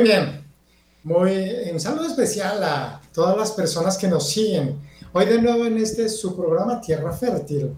[0.00, 0.44] Muy bien.
[1.04, 4.80] Muy, un saludo especial a todas las personas que nos siguen.
[5.12, 7.74] Hoy de nuevo en este su programa Tierra Fértil,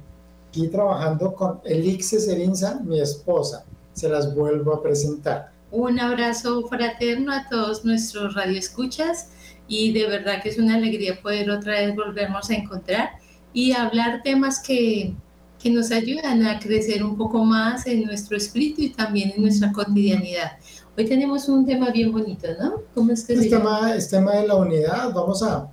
[0.48, 3.64] aquí trabajando con Elixe Serinza, mi esposa.
[3.92, 5.50] Se las vuelvo a presentar.
[5.72, 9.30] Un abrazo fraterno a todos nuestros radioescuchas
[9.66, 13.10] y de verdad que es una alegría poder otra vez volvernos a encontrar
[13.52, 15.12] y hablar temas que,
[15.60, 19.72] que nos ayudan a crecer un poco más en nuestro espíritu y también en nuestra
[19.72, 20.52] cotidianidad.
[20.94, 22.82] Hoy tenemos un tema bien bonito, ¿no?
[22.94, 25.10] ¿Cómo es que el tema, es tema de la unidad.
[25.14, 25.66] Vamos a,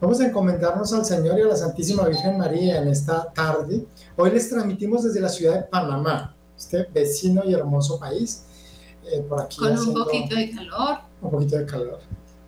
[0.00, 3.84] vamos a encomendarnos al Señor y a la Santísima Virgen María en esta tarde.
[4.16, 8.44] Hoy les transmitimos desde la ciudad de Panamá, este vecino y hermoso país.
[9.12, 10.98] Eh, por aquí Con un poquito de calor.
[11.20, 11.98] Un poquito de calor.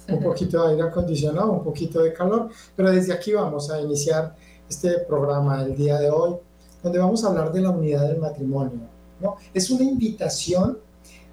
[0.09, 2.49] Un poquito de aire acondicionado, un poquito de calor.
[2.75, 4.35] Pero desde aquí vamos a iniciar
[4.67, 6.37] este programa el día de hoy,
[6.83, 8.81] donde vamos a hablar de la unidad del matrimonio.
[9.21, 9.37] ¿no?
[9.53, 10.79] Es una invitación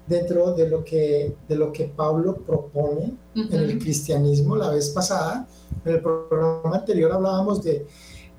[0.06, 5.46] dentro de lo que, de lo que Pablo propone en el cristianismo la vez pasada.
[5.84, 7.86] En el programa anterior hablábamos de,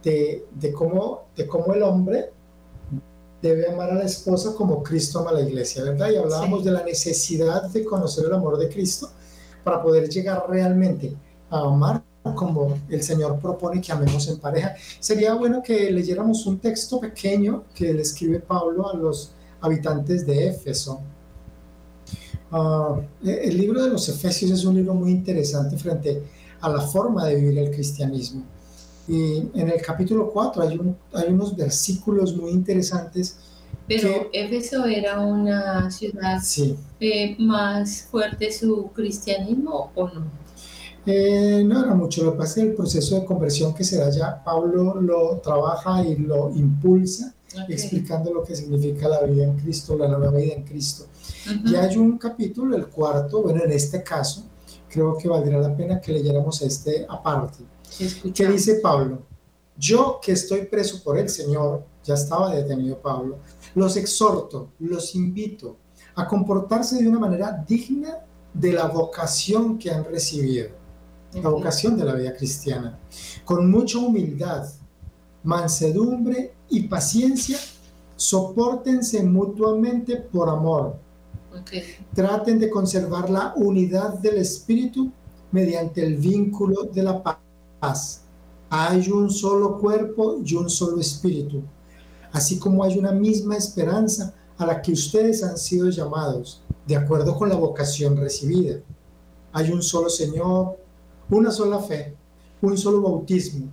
[0.04, 2.32] de, de, cómo, de cómo el hombre
[3.42, 6.10] debe amar a la esposa como Cristo ama a la iglesia, ¿verdad?
[6.12, 9.10] Y hablábamos de la necesidad de conocer el amor de Cristo
[9.64, 11.14] para poder llegar realmente
[11.50, 12.04] a amar
[12.36, 14.76] como el Señor propone que amemos en pareja.
[15.00, 20.48] Sería bueno que leyéramos un texto pequeño que le escribe Pablo a los habitantes de
[20.48, 21.02] Éfeso.
[22.56, 26.22] Ah, el libro de los Efesios es un libro muy interesante frente
[26.62, 28.44] a la forma de vivir el cristianismo.
[29.08, 30.80] Y en el capítulo 4 hay,
[31.14, 33.38] hay unos versículos muy interesantes.
[33.88, 36.40] Pero Éfeso era una ciudad
[37.00, 40.44] eh, más fuerte su cristianismo o no?
[41.08, 44.10] Eh, no era mucho, lo que pasa es el proceso de conversión que se da
[44.10, 47.34] ya, Pablo lo trabaja y lo impulsa,
[47.68, 51.06] explicando lo que significa la vida en Cristo, la nueva vida en Cristo.
[51.66, 54.44] Y hay un capítulo, el cuarto, bueno, en este caso,
[54.90, 57.64] creo que valdría la pena que leyéramos este aparte,
[58.34, 59.24] que dice Pablo,
[59.78, 63.40] yo que estoy preso por el Señor, ya estaba detenido Pablo,
[63.76, 65.78] los exhorto, los invito
[66.16, 68.20] a comportarse de una manera digna
[68.54, 70.84] de la vocación que han recibido
[71.42, 73.00] la vocación de la vida cristiana,
[73.44, 74.68] con mucha humildad,
[75.44, 77.58] mansedumbre y paciencia,
[78.16, 80.96] soportense mutuamente por amor.
[82.14, 85.12] Traten de conservar la unidad del espíritu
[85.52, 87.22] mediante el vínculo de la
[87.80, 88.22] paz.
[88.70, 91.62] Hay un solo cuerpo y un solo espíritu,
[92.32, 97.36] así como hay una misma esperanza a la que ustedes han sido llamados, de acuerdo
[97.38, 98.80] con la vocación recibida.
[99.52, 100.78] Hay un solo Señor,
[101.30, 102.16] una sola fe,
[102.62, 103.68] un solo bautismo.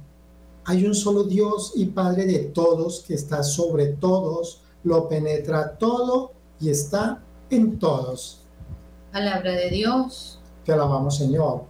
[0.71, 6.31] Hay un solo Dios y Padre de todos que está sobre todos, lo penetra todo
[6.61, 8.43] y está en todos.
[9.11, 10.39] Palabra de Dios.
[10.65, 11.65] Te alabamos, Señor.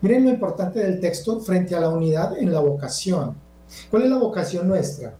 [0.00, 3.34] Miren lo importante del texto frente a la unidad en la vocación.
[3.90, 5.18] ¿Cuál es la vocación nuestra?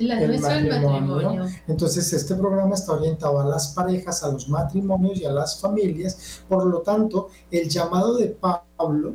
[0.00, 1.46] La el matrimonio.
[1.66, 6.42] Entonces, este programa está orientado a las parejas, a los matrimonios y a las familias.
[6.46, 8.36] Por lo tanto, el llamado de
[8.76, 9.14] Pablo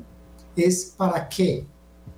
[0.56, 1.68] es para que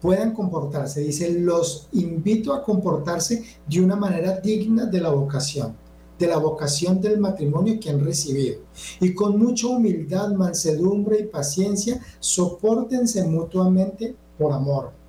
[0.02, 1.02] puedan comportarse.
[1.02, 5.76] Dice, los invito a comportarse de una manera digna de la vocación,
[6.18, 8.62] de la vocación del matrimonio que han recibido.
[9.00, 15.02] Y con mucha humildad, mansedumbre y paciencia, soportense mutuamente por amor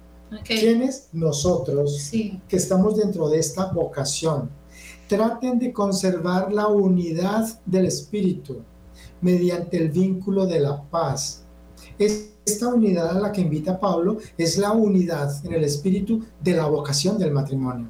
[0.44, 1.08] ¿Quiénes?
[1.12, 4.50] Nosotros, que estamos dentro de esta vocación.
[5.08, 8.62] Traten de conservar la unidad del espíritu
[9.20, 11.41] mediante el vínculo de la paz.
[11.98, 16.66] Esta unidad a la que invita Pablo es la unidad en el espíritu de la
[16.66, 17.88] vocación del matrimonio.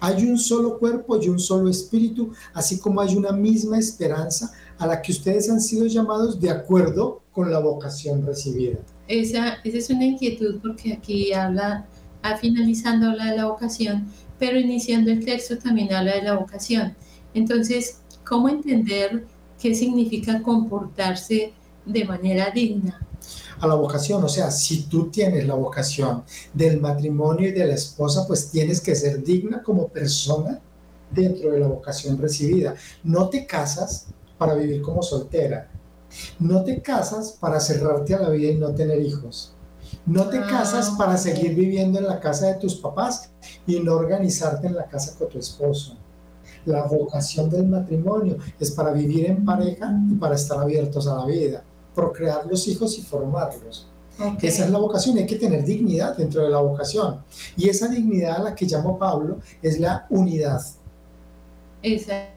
[0.00, 4.86] Hay un solo cuerpo y un solo espíritu, así como hay una misma esperanza a
[4.86, 8.78] la que ustedes han sido llamados de acuerdo con la vocación recibida.
[9.08, 11.86] Esa, esa es una inquietud porque aquí habla,
[12.22, 14.06] a finalizando habla de la vocación,
[14.38, 16.94] pero iniciando el texto también habla de la vocación.
[17.34, 19.24] Entonces, ¿cómo entender
[19.60, 21.52] qué significa comportarse
[21.88, 23.00] de manera digna?
[23.60, 24.22] a la vocación.
[24.22, 26.22] O sea, si tú tienes la vocación
[26.54, 30.60] del matrimonio y de la esposa, pues tienes que ser digna como persona
[31.10, 32.74] dentro de la vocación recibida.
[33.02, 34.06] No te casas
[34.36, 35.70] para vivir como soltera.
[36.38, 39.52] No te casas para cerrarte a la vida y no tener hijos.
[40.06, 43.30] No te casas para ah, seguir viviendo en la casa de tus papás
[43.66, 45.96] y no organizarte en la casa con tu esposo.
[46.64, 51.26] La vocación del matrimonio es para vivir en pareja y para estar abiertos a la
[51.26, 51.62] vida,
[51.98, 53.88] procrear los hijos y formarlos.
[54.40, 57.22] Esa es la vocación, hay que tener dignidad dentro de la vocación.
[57.56, 60.60] Y esa dignidad a la que llamó Pablo es la unidad.
[61.82, 62.28] Esa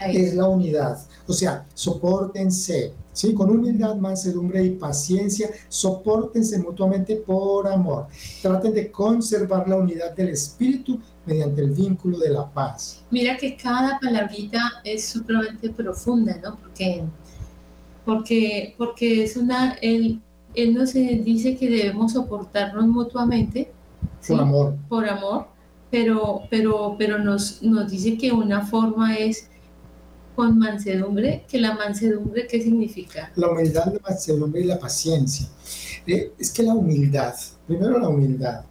[0.00, 0.98] es la unidad.
[1.26, 3.34] O sea, soportense, ¿sí?
[3.34, 8.06] Con humildad, mansedumbre y paciencia, soportense mutuamente por amor.
[8.42, 13.02] Traten de conservar la unidad del espíritu mediante el vínculo de la paz.
[13.10, 16.56] Mira que cada palabrita es supremamente profunda, ¿no?
[16.60, 17.04] Porque,
[18.04, 20.20] porque, porque es una, él,
[20.54, 23.72] él nos dice que debemos soportarnos mutuamente.
[24.26, 24.76] Por amor.
[24.88, 25.46] Por amor,
[25.90, 29.48] pero, pero, pero nos, nos dice que una forma es
[30.34, 33.32] con mansedumbre, que la mansedumbre, ¿qué significa?
[33.36, 35.48] La humildad, la mansedumbre y la paciencia.
[36.06, 37.34] Eh, es que la humildad,
[37.66, 38.64] primero la humildad,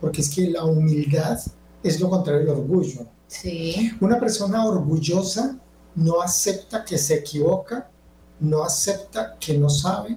[0.00, 1.38] porque es que la humildad
[1.82, 3.06] es lo contrario del orgullo.
[3.26, 3.92] Sí.
[4.00, 5.58] Una persona orgullosa
[5.94, 7.90] no acepta que se equivoca,
[8.40, 10.16] no acepta que no sabe,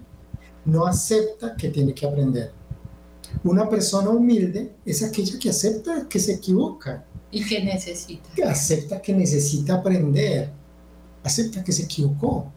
[0.66, 2.52] no acepta que tiene que aprender.
[3.44, 7.06] Una persona humilde es aquella que acepta que se equivoca.
[7.32, 8.30] Y que necesita.
[8.36, 10.52] Que acepta que necesita aprender.
[11.24, 12.52] Acepta que se equivocó.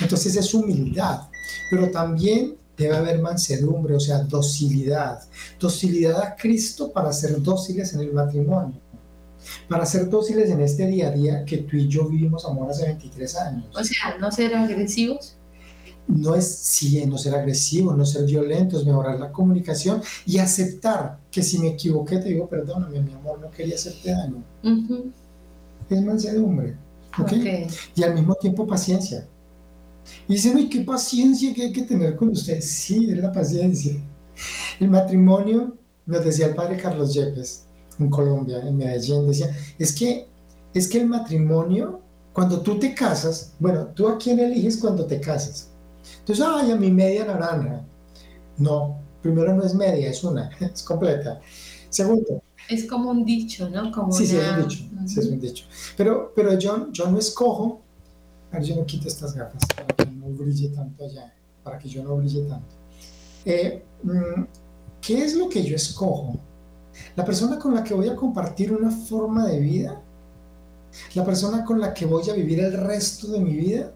[0.00, 1.28] Entonces es humildad.
[1.70, 5.20] Pero también debe haber mansedumbre, o sea, docilidad.
[5.58, 8.80] Docilidad a Cristo para ser dóciles en el matrimonio.
[9.68, 12.86] Para ser dóciles en este día a día que tú y yo vivimos amor hace
[12.86, 13.66] 23 años.
[13.76, 15.38] O sea, no ser agresivos
[16.08, 21.18] no es sí, no ser agresivo, no ser violento, es mejorar la comunicación y aceptar
[21.30, 24.42] que si me equivoqué te digo perdóname, mi amor, no quería hacerte daño.
[25.88, 26.76] Es mansedumbre.
[27.18, 27.66] ¿okay?
[27.94, 29.26] Y al mismo tiempo paciencia.
[30.26, 32.60] Y dicen, uy, qué paciencia que hay que tener con usted.
[32.62, 33.92] Sí, es la paciencia.
[34.80, 37.66] El matrimonio, nos decía el padre Carlos Yepes,
[37.98, 40.28] en Colombia, en Medellín, decía, es que,
[40.74, 42.00] es que el matrimonio,
[42.32, 45.68] cuando tú te casas, bueno, tú a quién eliges cuando te casas
[46.20, 47.84] entonces, ay, a mi media naranja.
[48.58, 51.40] No, primero no es media, es una, es completa.
[51.88, 52.42] Segundo.
[52.68, 53.90] Es como un dicho, ¿no?
[53.90, 54.84] Como sí, sí, es un dicho.
[55.06, 55.64] Sí, es un dicho.
[55.96, 57.80] Pero, pero yo, yo no escojo.
[58.50, 61.88] A ver, yo no quito estas gafas para que no brille tanto allá, para que
[61.88, 62.74] yo no brille tanto.
[63.44, 64.42] Eh, mm,
[65.00, 66.38] ¿Qué es lo que yo escojo?
[67.16, 70.00] La persona con la que voy a compartir una forma de vida,
[71.14, 73.92] la persona con la que voy a vivir el resto de mi vida,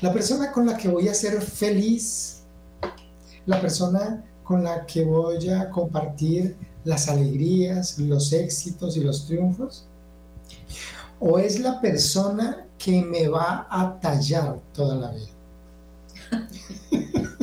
[0.00, 2.42] la persona con la que voy a ser feliz,
[3.46, 9.86] la persona con la que voy a compartir las alegrías, los éxitos y los triunfos,
[11.20, 15.30] o es la persona que me va a tallar toda la vida.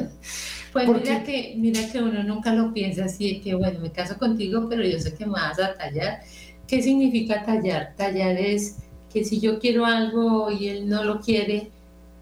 [0.71, 4.67] Pues mira que, mira que uno nunca lo piensa así, que bueno, me caso contigo,
[4.69, 6.21] pero yo sé que me vas a tallar.
[6.67, 7.93] ¿Qué significa tallar?
[7.97, 8.77] Tallar es
[9.11, 11.69] que si yo quiero algo y él no lo quiere,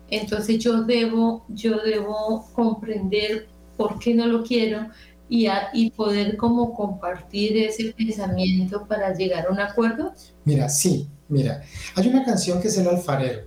[0.09, 3.47] entonces yo debo, yo debo comprender
[3.77, 4.87] por qué no lo quiero
[5.29, 10.13] y, y poder como compartir ese pensamiento para llegar a un acuerdo.
[10.43, 11.61] Mira, sí, mira,
[11.95, 13.43] hay una canción que es El alfarero,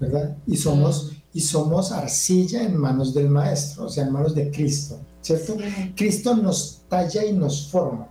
[0.00, 0.36] ¿verdad?
[0.46, 4.98] Y somos, y somos arcilla en manos del maestro, o sea, en manos de Cristo,
[5.20, 5.54] ¿cierto?
[5.94, 8.08] Cristo nos talla y nos forma,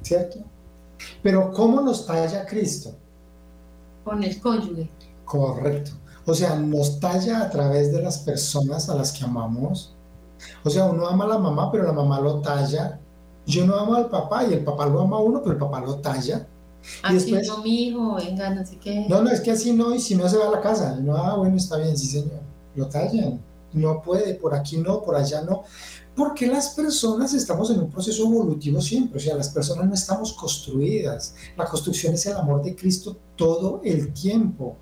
[0.00, 0.38] ¿cierto?
[1.22, 2.94] Pero ¿cómo nos talla Cristo?
[4.02, 4.88] Con el cónyuge.
[5.26, 5.90] Correcto.
[6.24, 9.94] O sea, nos talla a través de las personas a las que amamos.
[10.64, 12.98] O sea, uno ama a la mamá, pero la mamá lo talla.
[13.44, 15.78] Yo no amo al papá y el papá lo ama a uno, pero el papá
[15.82, 16.46] lo talla.
[17.02, 19.04] Así no, mi hijo, venga, no sé qué.
[19.10, 20.96] No, no, es que así no, y si no se va a la casa.
[20.96, 22.51] No, ah, bueno, está bien, sí, señor.
[22.74, 23.40] Lo tallan.
[23.72, 25.64] No puede, por aquí no, por allá no.
[26.14, 30.34] Porque las personas estamos en un proceso evolutivo siempre, o sea, las personas no estamos
[30.34, 31.34] construidas.
[31.56, 34.76] La construcción es el amor de Cristo todo el tiempo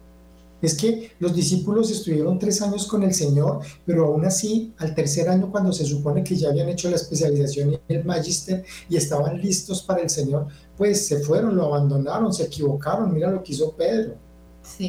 [0.63, 5.29] es que los discípulos estuvieron tres años con el Señor, pero aún así, al tercer
[5.29, 9.41] año, cuando se supone que ya habían hecho la especialización y el magister y estaban
[9.41, 13.13] listos para el Señor, pues se fueron, lo abandonaron, se equivocaron.
[13.13, 14.15] Mira lo que hizo Pedro.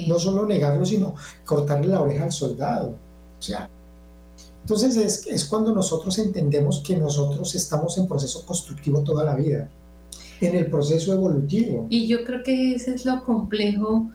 [0.08, 2.96] No solo negarlo, sino cortarle la oreja al soldado.
[3.40, 3.70] O sea,
[4.62, 9.70] entonces es, es cuando nosotros entendemos que nosotros estamos en proceso constructivo toda la vida,
[10.40, 11.88] en el proceso evolutivo.
[11.90, 14.10] Y yo creo que ese es lo complejo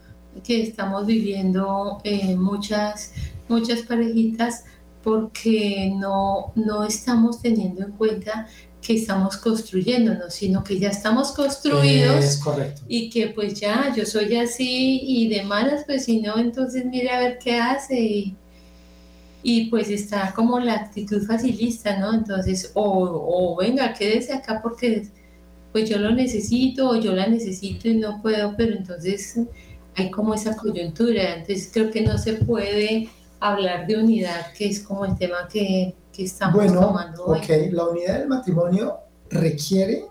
[0.45, 3.13] que estamos viviendo eh, muchas,
[3.49, 4.65] muchas parejitas
[5.03, 8.49] porque no, no estamos teniendo en cuenta
[8.87, 12.41] que estamos construyéndonos, sino que ya estamos construidos
[12.87, 17.11] y que pues ya yo soy así y de malas, pues si no, entonces mire
[17.11, 18.37] a ver qué hace y,
[19.43, 22.15] y pues está como la actitud facilista, ¿no?
[22.15, 25.09] Entonces, o, o venga, quédese acá porque
[25.73, 29.41] pues yo lo necesito o yo la necesito y no puedo, pero entonces
[29.97, 31.35] hay como esa coyuntura.
[31.35, 33.09] Entonces creo que no se puede
[33.41, 37.39] hablar de unidad, que es como el tema que, que estamos bueno, tomando hoy.
[37.39, 38.97] Ok, la unidad del matrimonio
[39.29, 40.07] requiere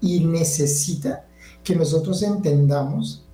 [0.00, 1.24] y necesita
[1.64, 3.24] que nosotros entendamos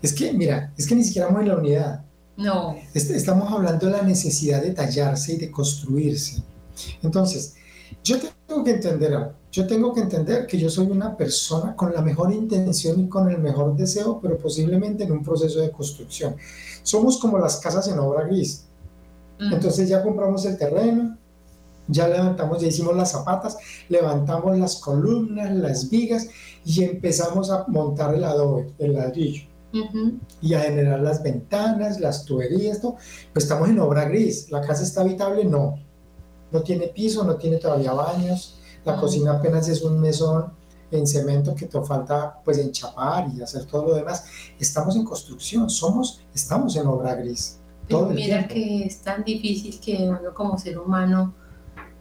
[0.00, 2.04] Es que, mira, es que ni siquiera en la unidad.
[2.36, 2.76] No.
[2.92, 6.42] Estamos hablando de la necesidad de tallarse y de construirse.
[7.02, 7.54] Entonces,
[8.02, 9.32] yo tengo que entender algo.
[9.50, 13.30] Yo tengo que entender que yo soy una persona con la mejor intención y con
[13.30, 16.36] el mejor deseo, pero posiblemente en un proceso de construcción.
[16.82, 18.66] Somos como las casas en obra gris.
[19.38, 21.18] Entonces ya compramos el terreno,
[21.88, 26.28] ya levantamos, ya hicimos las zapatas, levantamos las columnas, las vigas
[26.64, 29.42] y empezamos a montar el adobe, el ladrillo.
[30.40, 32.96] Y a generar las ventanas, las tuberías, todo.
[33.32, 34.48] Pues estamos en obra gris.
[34.52, 35.44] ¿La casa está habitable?
[35.44, 35.74] No.
[36.52, 38.60] No tiene piso, no tiene todavía baños.
[38.84, 40.52] La cocina apenas es un mesón
[40.92, 44.24] en cemento que te falta pues enchapar y hacer todo lo demás.
[44.60, 47.58] Estamos en construcción, somos, estamos en obra gris.
[47.88, 51.34] Todo mira que es tan difícil que uno como ser humano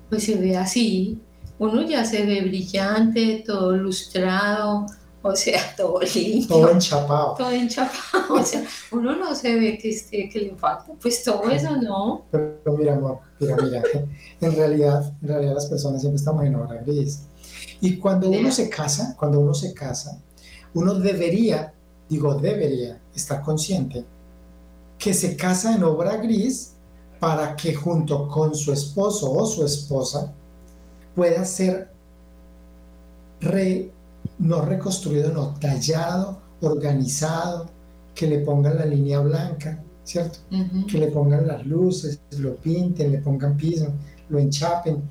[0.10, 1.20] pues se ve así.
[1.60, 4.86] Uno ya se ve brillante, todo lustrado,
[5.22, 6.48] o sea, todo limpio.
[6.48, 7.36] Todo enchapado.
[7.38, 11.50] Todo enchapado, o sea, uno no se ve que, esté, que le falta, pues todo
[11.50, 12.25] eso no.
[12.32, 13.82] Pero, mira, amor, mira, mira,
[14.42, 17.24] en realidad, en realidad las personas siempre estamos en obra gris.
[17.82, 20.22] Y cuando uno se casa, cuando uno se casa,
[20.74, 21.74] uno debería,
[22.10, 24.06] digo debería, estar consciente
[25.04, 26.76] que se casa en obra gris
[27.20, 30.34] para que junto con su esposo o su esposa
[31.14, 31.92] pueda ser
[33.42, 33.92] re
[34.40, 37.70] no reconstruido, no, tallado, organizado,
[38.16, 40.40] que le pongan la línea blanca, ¿cierto?
[40.90, 43.88] Que le pongan las luces, lo pinten, le pongan piso,
[44.30, 45.04] lo enchapen.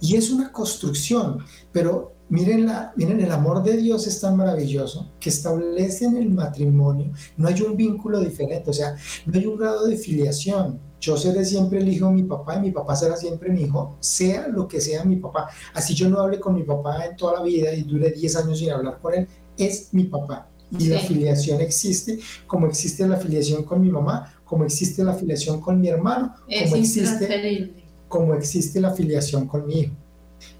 [0.00, 1.38] Y es una construcción,
[1.72, 6.30] pero miren, la, miren, el amor de Dios es tan maravilloso que establece en el
[6.30, 11.18] matrimonio, no hay un vínculo diferente, o sea, no hay un grado de filiación yo
[11.18, 14.48] seré siempre el hijo de mi papá y mi papá será siempre mi hijo, sea
[14.48, 15.50] lo que sea mi papá.
[15.74, 18.58] Así yo no hable con mi papá en toda la vida y dure 10 años
[18.58, 20.48] sin hablar con él, es mi papá.
[20.78, 25.60] Y la filiación existe, como existe la filiación con mi mamá, como existe la filiación
[25.60, 27.74] con mi hermano, como existe,
[28.08, 29.94] como existe la filiación con mi hijo.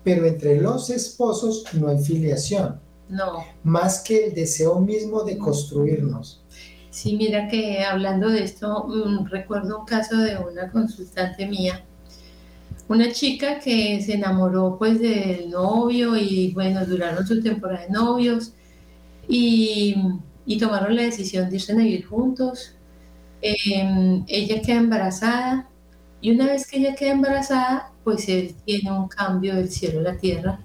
[0.02, 2.80] Pero entre los esposos no hay filiación.
[3.08, 3.44] No.
[3.62, 6.42] Más que el deseo mismo de construirnos.
[6.90, 11.84] Sí, mira que hablando de esto, mm, recuerdo un caso de una consultante mía,
[12.88, 18.52] una chica que se enamoró pues del novio y bueno, duraron su temporada de novios
[19.28, 19.96] y,
[20.60, 22.76] tomaron la decisión de irse a vivir juntos.
[23.42, 25.68] Em, ella queda embarazada
[26.20, 30.02] y una vez que ella queda embarazada, pues él tiene un cambio del cielo a
[30.02, 30.60] la tierra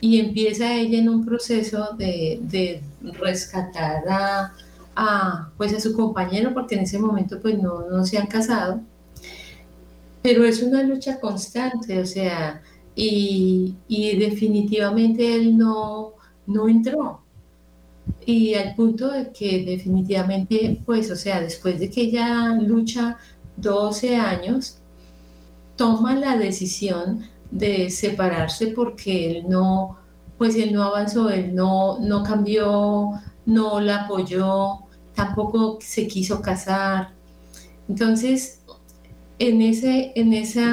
[0.00, 2.82] y empieza ella en un proceso de, de
[3.18, 4.52] rescatar a
[4.96, 8.80] a, pues a su compañero porque en ese momento pues no, no se han casado,
[10.22, 12.62] pero es una lucha constante, o sea,
[12.94, 16.14] y, y definitivamente él no,
[16.46, 17.22] no entró.
[18.26, 23.18] Y al punto de que definitivamente, pues, o sea, después de que ella lucha
[23.56, 24.79] 12 años,
[25.80, 29.96] toma la decisión de separarse porque él no,
[30.36, 33.12] pues él no avanzó, él no, no cambió,
[33.46, 34.80] no la apoyó,
[35.14, 37.14] tampoco se quiso casar.
[37.88, 38.60] Entonces,
[39.38, 40.70] en, ese, en, esa,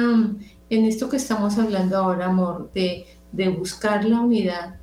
[0.68, 4.76] en esto que estamos hablando ahora, amor, de, de buscar la unidad,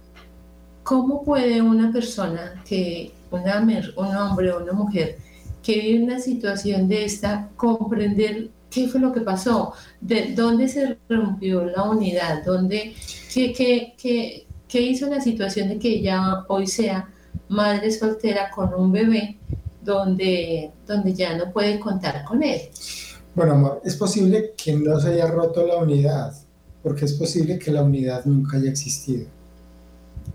[0.82, 5.20] ¿cómo puede una persona, que un hombre o una mujer
[5.62, 10.98] que vive una situación de esta, comprender qué fue lo que pasó, de dónde se
[11.10, 12.94] rompió la unidad, dónde,
[13.34, 17.10] qué, qué, qué, qué hizo la situación de que ella hoy sea
[17.48, 19.38] madre soltera con un bebé
[19.82, 22.64] donde, donde ya no puede contar con él.
[23.34, 26.34] Bueno, amor, es posible que no se haya roto la unidad,
[26.84, 29.28] porque es posible que la unidad nunca haya existido.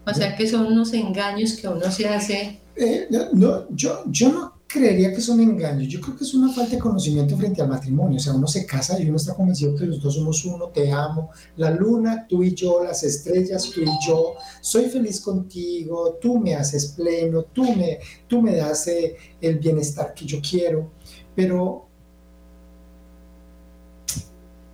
[0.07, 2.61] O sea que son unos engaños que uno se hace.
[2.75, 5.83] Eh, no, yo, yo no creería que es un engaño.
[5.83, 8.19] Yo creo que es una falta de conocimiento frente al matrimonio.
[8.19, 10.93] O sea, uno se casa y uno está convencido que los dos somos uno, te
[10.93, 11.31] amo.
[11.57, 14.35] La luna, tú y yo, las estrellas, tú y yo.
[14.61, 17.99] Soy feliz contigo, tú me haces pleno, tú me,
[18.29, 20.93] tú me das eh, el bienestar que yo quiero.
[21.35, 21.89] Pero,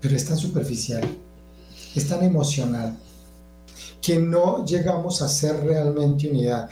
[0.00, 1.04] pero es tan superficial,
[1.94, 2.96] es tan emocional,
[4.02, 6.68] que no llegamos a ser realmente unidad.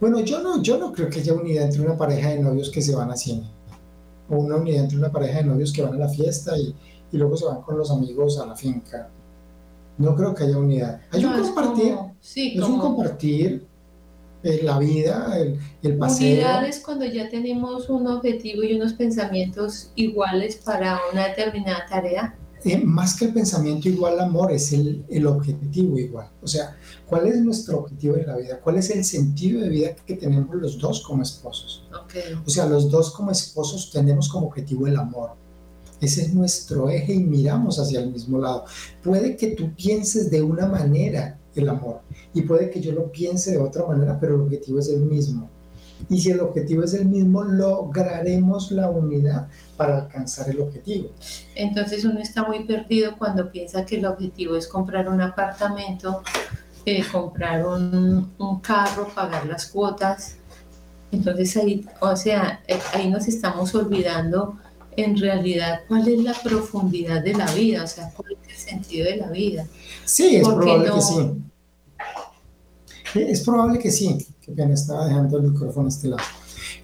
[0.00, 2.82] Bueno, yo no, yo no creo que haya unidad entre una pareja de novios que
[2.82, 3.50] se van a cine,
[4.28, 6.74] o una unidad entre una pareja de novios que van a la fiesta y,
[7.12, 9.08] y luego se van con los amigos a la finca.
[9.98, 11.00] No creo que haya unidad.
[11.10, 13.66] Hay un compartir, es un compartir
[14.42, 16.34] eh, la vida, el, el paseo.
[16.34, 22.34] Unidad es cuando ya tenemos un objetivo y unos pensamientos iguales para una determinada tarea.
[22.66, 26.28] Eh, más que el pensamiento igual amor, es el, el, objetivo igual.
[26.42, 28.60] O sea, ¿cuál es nuestro objetivo en la vida?
[28.60, 31.88] ¿Cuál es el sentido de vida que tenemos los dos como esposos?
[32.44, 35.30] O sea, los dos como esposos tenemos como objetivo el amor.
[36.00, 38.64] Ese es nuestro eje y miramos hacia el mismo lado.
[39.02, 42.00] Puede que tú pienses de una manera el amor
[42.34, 45.48] y puede que yo lo piense de otra manera, pero el objetivo es el mismo.
[46.08, 51.10] Y si el objetivo es el mismo, lograremos la unidad para alcanzar el objetivo.
[51.54, 56.22] Entonces uno está muy perdido cuando piensa que el objetivo es comprar un apartamento,
[56.84, 60.36] eh, comprar un, un, carro, pagar las cuotas.
[61.10, 64.58] Entonces ahí, o sea, eh, ahí nos estamos olvidando
[64.96, 69.06] en realidad cuál es la profundidad de la vida, o sea, cuál es el sentido
[69.06, 69.66] de la vida.
[70.04, 71.32] Sí, es probable que sí.
[73.14, 74.26] Es probable que sí.
[74.46, 76.22] Qué pena, estaba dejando el micrófono a este lado.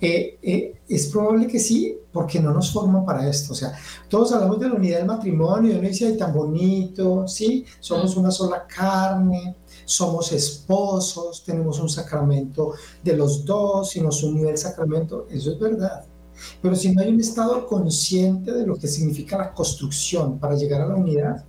[0.00, 3.52] Eh, eh, es probable que sí, porque no nos forman para esto.
[3.52, 3.72] O sea,
[4.08, 7.64] todos hablamos de la unidad del matrimonio, y uno dice, ay, tan bonito, ¿sí?
[7.78, 9.54] Somos una sola carne,
[9.84, 15.28] somos esposos, tenemos un sacramento de los dos y nos unió el sacramento.
[15.30, 16.04] Eso es verdad.
[16.60, 20.80] Pero si no hay un estado consciente de lo que significa la construcción para llegar
[20.80, 21.44] a la unidad,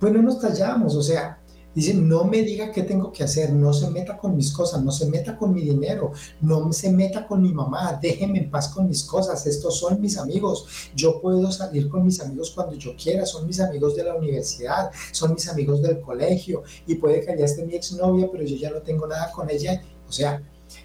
[0.00, 0.96] pues no nos tallamos.
[0.96, 1.38] O sea,
[1.74, 4.92] Dice, no me diga qué tengo que hacer, no se meta con mis cosas, no
[4.92, 8.86] se meta con mi dinero, no se meta con mi mamá, déjeme en paz con
[8.86, 13.26] mis cosas, estos son mis amigos, yo puedo salir con mis amigos cuando yo quiera,
[13.26, 17.44] son mis amigos de la universidad, son mis amigos del colegio y puede que ya
[17.44, 19.82] esté mi exnovia, pero yo ya no tengo nada con ella.
[20.08, 20.42] O sea,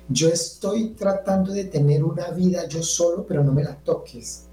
[0.07, 4.45] yo estoy tratando de tener una vida yo solo, pero no me la toques.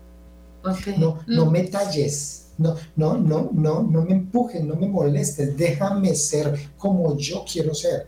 [0.98, 1.50] No, no mm.
[1.50, 7.16] me talles no, no, no, no, no me empujes, no me molestes, déjame ser como
[7.16, 8.06] yo quiero ser.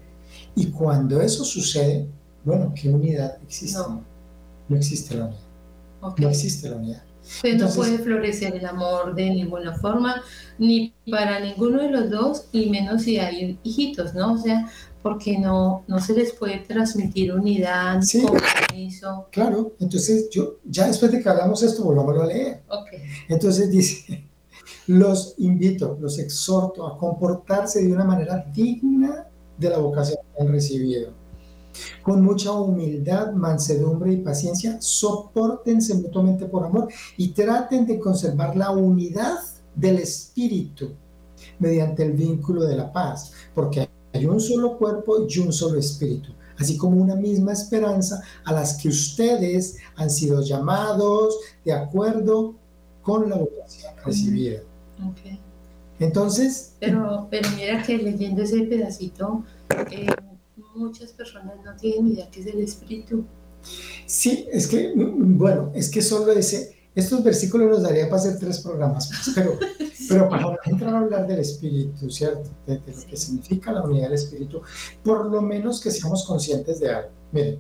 [0.55, 2.09] Y cuando eso sucede,
[2.45, 3.79] bueno, ¿qué unidad existe?
[3.79, 5.41] No, existe la unidad.
[6.17, 7.03] No existe la unidad.
[7.43, 10.23] Pues no puede florecer el amor de ninguna forma,
[10.59, 14.33] ni para ninguno de los dos, y menos si hay hijitos, ¿no?
[14.33, 14.67] O sea,
[15.03, 19.29] porque no, no se les puede transmitir unidad, compromiso.
[19.31, 22.63] Claro, entonces yo, ya después de que hablamos esto, volvamos a leer.
[22.67, 23.03] Okay.
[23.29, 24.28] Entonces dice,
[24.89, 29.27] los invito, los exhorto a comportarse de una manera digna
[29.59, 31.11] de la vocación que han recibido.
[32.03, 38.71] Con mucha humildad, mansedumbre y paciencia, soportense mutuamente por amor y traten de conservar la
[38.71, 39.39] unidad
[39.75, 40.93] del espíritu
[41.59, 46.33] mediante el vínculo de la paz, porque hay un solo cuerpo y un solo espíritu,
[46.57, 52.55] así como una misma esperanza a las que ustedes han sido llamados de acuerdo
[53.03, 54.63] con la vocación recibida.
[55.13, 55.39] Okay.
[55.99, 56.75] Entonces...
[56.81, 59.45] Pero, pero mira que leyendo ese pedacito,
[59.91, 60.07] eh,
[60.75, 63.25] muchas personas no tienen idea qué es el espíritu.
[64.07, 68.61] Sí, es que, bueno, es que solo ese, estos versículos nos daría para hacer tres
[68.61, 69.59] programas pero,
[70.09, 72.51] pero para entrar a hablar del espíritu, ¿cierto?
[72.67, 74.63] De, lo que significa la unidad del espíritu,
[75.05, 77.11] por lo menos que seamos conscientes de algo.
[77.33, 77.59] Miren,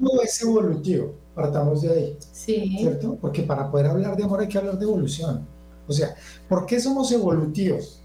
[0.00, 2.76] todo es evolutivo, partamos de ahí, sí.
[2.78, 3.16] ¿cierto?
[3.20, 5.46] Porque para poder hablar de amor hay que hablar de evolución.
[5.86, 6.14] O sea,
[6.48, 8.00] ¿por qué somos evolutivos?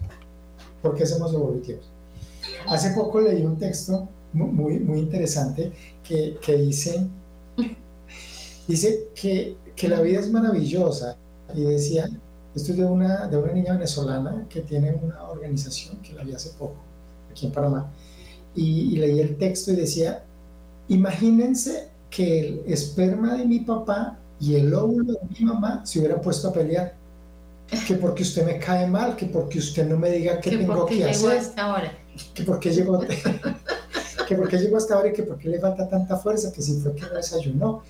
[0.82, 1.90] ¿Por qué somos evolutivos?
[2.68, 5.72] Hace poco leí un texto muy, muy interesante
[6.04, 7.08] que, que dice,
[8.68, 11.18] dice que, que, la vida es maravillosa
[11.54, 12.10] y decía,
[12.56, 16.34] esto es de una, de una niña venezolana que tiene una organización que la vi
[16.34, 16.76] hace poco,
[17.32, 17.92] aquí en Panamá,
[18.56, 20.24] y, y leí el texto y decía,
[20.88, 26.22] imagínense que el esperma de mi papá y el óvulo de mi mamá se hubieran
[26.22, 26.96] puesto a pelear
[27.88, 31.04] que porque usted me cae mal, que porque usted no me diga qué tengo que
[31.04, 31.38] hacer.
[31.38, 31.98] Hasta ahora.
[32.34, 33.00] Que porque llegó
[34.28, 36.94] que porque llegó hasta ahora y que porque le falta tanta fuerza, que si fue
[36.96, 37.84] que no desayunó.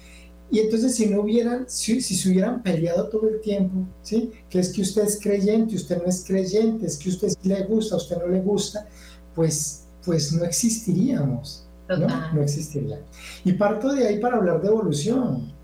[0.49, 4.31] Y entonces si no hubieran, si, si, se hubieran peleado todo el tiempo, ¿sí?
[4.49, 7.63] Que es que usted es creyente, usted no es creyente, es que usted sí le
[7.63, 8.87] gusta, usted no le gusta,
[9.35, 12.33] pues, pues no existiríamos, ¿no?
[12.33, 13.01] No existiría.
[13.43, 15.56] Y parto de ahí para hablar de evolución.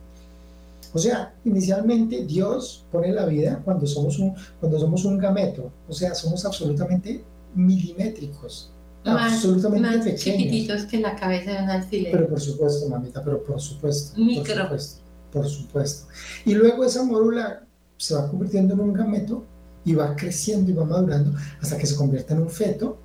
[0.93, 5.93] O sea, inicialmente Dios pone la vida cuando somos un, cuando somos un gameto, o
[5.93, 7.23] sea, somos absolutamente
[7.56, 8.71] milimétricos,
[9.03, 12.12] absolutamente más chiquititos que la cabeza de un alfiler.
[12.12, 14.19] Pero por supuesto, mamita, pero por supuesto.
[14.19, 14.43] Micro.
[14.43, 15.01] Por supuesto,
[15.32, 16.08] por supuesto.
[16.45, 17.65] Y luego esa mórula
[17.97, 19.43] se va convirtiendo en un gameto
[19.86, 22.99] y va creciendo y va madurando hasta que se convierte en un feto.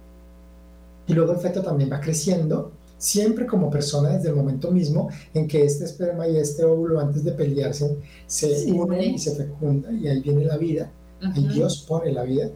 [1.07, 5.47] Y luego el feto también va creciendo siempre como persona desde el momento mismo en
[5.47, 10.09] que este esperma y este óvulo antes de pelearse se unen y se fecunda y
[10.09, 10.93] ahí viene la vida,
[11.35, 12.51] y Dios pone la vida.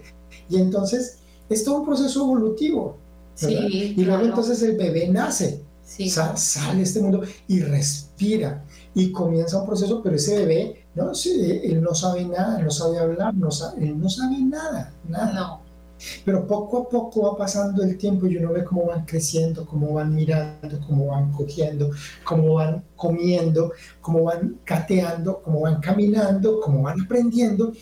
[0.48, 2.98] Y entonces es todo un proceso evolutivo.
[3.40, 8.64] y luego entonces el bebé nace, sale a este mundo y respira.
[8.94, 13.34] y comienza un proceso, pero ese bebé, no, él no sabe nada, no sabe hablar,
[13.34, 15.32] no sabe, él no sabe nada, nada.
[15.32, 15.61] No.
[16.24, 19.94] Pero poco a poco va pasando el tiempo y uno ve cómo van creciendo, cómo
[19.94, 21.90] van mirando, cómo van cogiendo,
[22.24, 27.72] cómo van comiendo, cómo van cateando, cómo van caminando, cómo van aprendiendo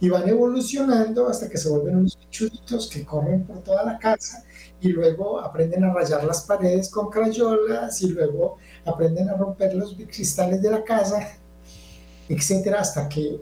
[0.00, 4.44] y van evolucionando hasta que se vuelven unos bichuditos que corren por toda la casa
[4.80, 9.94] y luego aprenden a rayar las paredes con crayolas y luego aprenden a romper los
[9.94, 11.36] cristales de la casa,
[12.28, 13.40] etcétera, hasta que,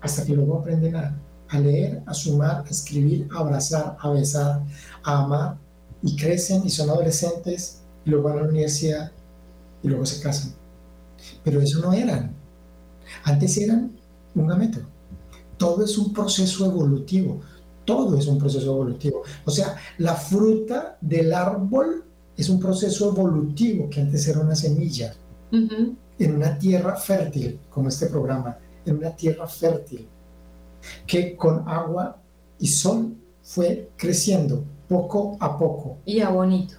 [0.00, 4.62] hasta que luego aprenden a, a leer, a sumar, a escribir, a abrazar, a besar,
[5.02, 5.56] a amar,
[6.02, 9.12] y crecen y son adolescentes, y luego van a la universidad
[9.82, 10.52] y luego se casan.
[11.42, 12.32] Pero eso no eran.
[13.24, 13.92] Antes eran
[14.34, 14.80] un gameto.
[15.56, 17.40] Todo es un proceso evolutivo.
[17.84, 19.22] Todo es un proceso evolutivo.
[19.44, 22.04] O sea, la fruta del árbol
[22.36, 25.14] es un proceso evolutivo que antes era una semilla.
[25.50, 30.06] En una tierra fértil, como este programa, en una tierra fértil
[31.06, 32.20] que con agua
[32.58, 35.98] y sol fue creciendo poco a poco.
[36.04, 36.76] Y a bonito.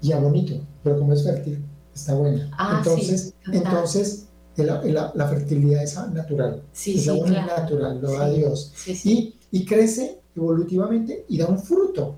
[0.00, 2.50] Y a bonito, pero como es fértil, está buena.
[2.58, 6.62] Ah, entonces, entonces la, fertilidad es natural.
[6.72, 8.72] Sí, es natural, lo da Dios.
[9.04, 12.16] Y, y crece evolutivamente y da un fruto.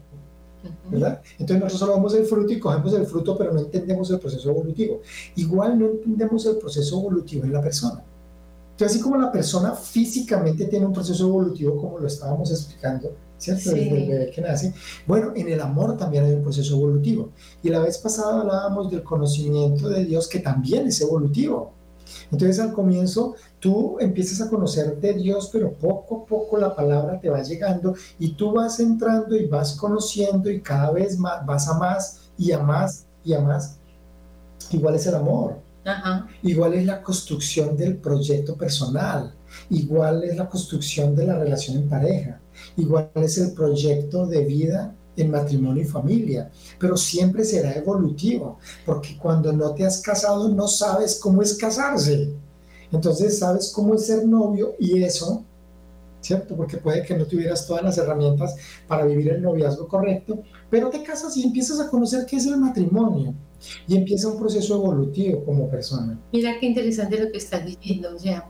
[0.91, 1.21] ¿verdad?
[1.39, 4.51] Entonces nosotros solo vemos el fruto y cogemos el fruto, pero no entendemos el proceso
[4.51, 5.01] evolutivo.
[5.37, 8.03] Igual no entendemos el proceso evolutivo en la persona.
[8.77, 13.71] Entonces, así como la persona físicamente tiene un proceso evolutivo, como lo estábamos explicando, ¿cierto?
[13.71, 14.75] Desde el bebé que nace.
[15.07, 17.31] Bueno, en el amor también hay un proceso evolutivo.
[17.62, 21.73] Y la vez pasada hablábamos del conocimiento de Dios, que también es evolutivo.
[22.31, 27.19] Entonces, al comienzo, tú empiezas a conocer de Dios, pero poco a poco la palabra
[27.19, 31.67] te va llegando y tú vas entrando y vas conociendo y cada vez más, vas
[31.67, 33.79] a más y a más y a más.
[34.71, 35.65] Igual es el amor.
[36.42, 39.35] Igual es la construcción del proyecto personal,
[39.70, 42.40] igual es la construcción de la relación en pareja,
[42.77, 49.16] igual es el proyecto de vida en matrimonio y familia, pero siempre será evolutivo, porque
[49.16, 52.35] cuando no te has casado no sabes cómo es casarse.
[52.92, 55.44] Entonces sabes cómo es ser novio y eso,
[56.27, 56.57] ¿cierto?
[56.57, 61.03] Porque puede que no tuvieras todas las herramientas para vivir el noviazgo correcto, pero te
[61.03, 63.35] casas y empiezas a conocer qué es el matrimonio
[63.87, 66.19] y empieza un proceso evolutivo como persona.
[66.33, 68.49] Mira qué interesante lo que estás diciendo, o sea,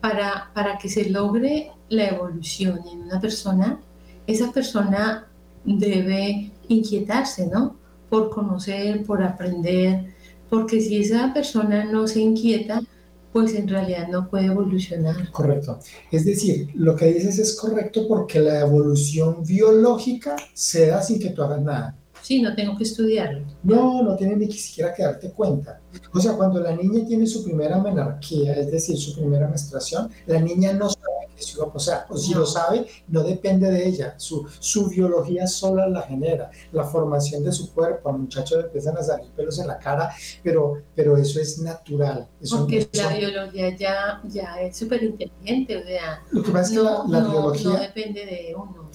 [0.00, 3.80] para, para que se logre la evolución en una persona,
[4.26, 5.26] esa persona
[5.64, 7.76] debe inquietarse, ¿no?
[8.08, 10.14] Por conocer, por aprender,
[10.48, 12.82] porque si esa persona no se inquieta,
[13.32, 15.30] pues en realidad no puede evolucionar.
[15.30, 15.78] Correcto.
[16.10, 21.30] Es decir, lo que dices es correcto porque la evolución biológica se da sin que
[21.30, 21.96] tú hagas nada.
[22.22, 23.46] Sí, no tengo que estudiarlo.
[23.62, 25.80] No, no tienes ni siquiera que darte cuenta.
[26.12, 30.40] O sea, cuando la niña tiene su primera menarquía, es decir, su primera menstruación, la
[30.40, 32.06] niña no sabe que eso iba a pasar.
[32.08, 34.14] O si lo sabe, no depende de ella.
[34.16, 36.50] Su, su biología sola la genera.
[36.72, 40.14] La formación de su cuerpo, al muchacho le empiezan a salir pelos en la cara,
[40.42, 42.28] pero, pero eso es natural.
[42.50, 45.76] Porque la biología ya, ya es súper inteligente.
[45.76, 47.70] O sea, lo que pasa es que la, biología...
[47.70, 48.90] No depende de uno.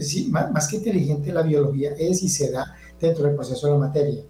[0.00, 3.72] sí, más, más que inteligente, la biología es y se da dentro del proceso de
[3.72, 4.22] la materia.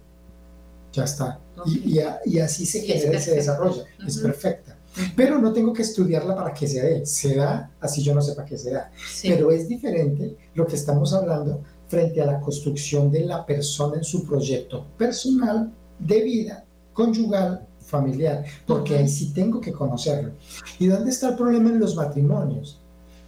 [0.93, 1.39] Ya está.
[1.65, 3.83] Y, y, así se genera y se desarrolla.
[4.05, 4.77] Es perfecta.
[5.15, 7.05] Pero no tengo que estudiarla para que se dé.
[7.05, 8.91] Se da así yo no sé para qué se da.
[9.23, 14.03] Pero es diferente lo que estamos hablando frente a la construcción de la persona en
[14.03, 20.31] su proyecto personal, de vida, conyugal, familiar, porque ahí sí tengo que conocerlo.
[20.79, 22.79] ¿Y dónde está el problema en los matrimonios?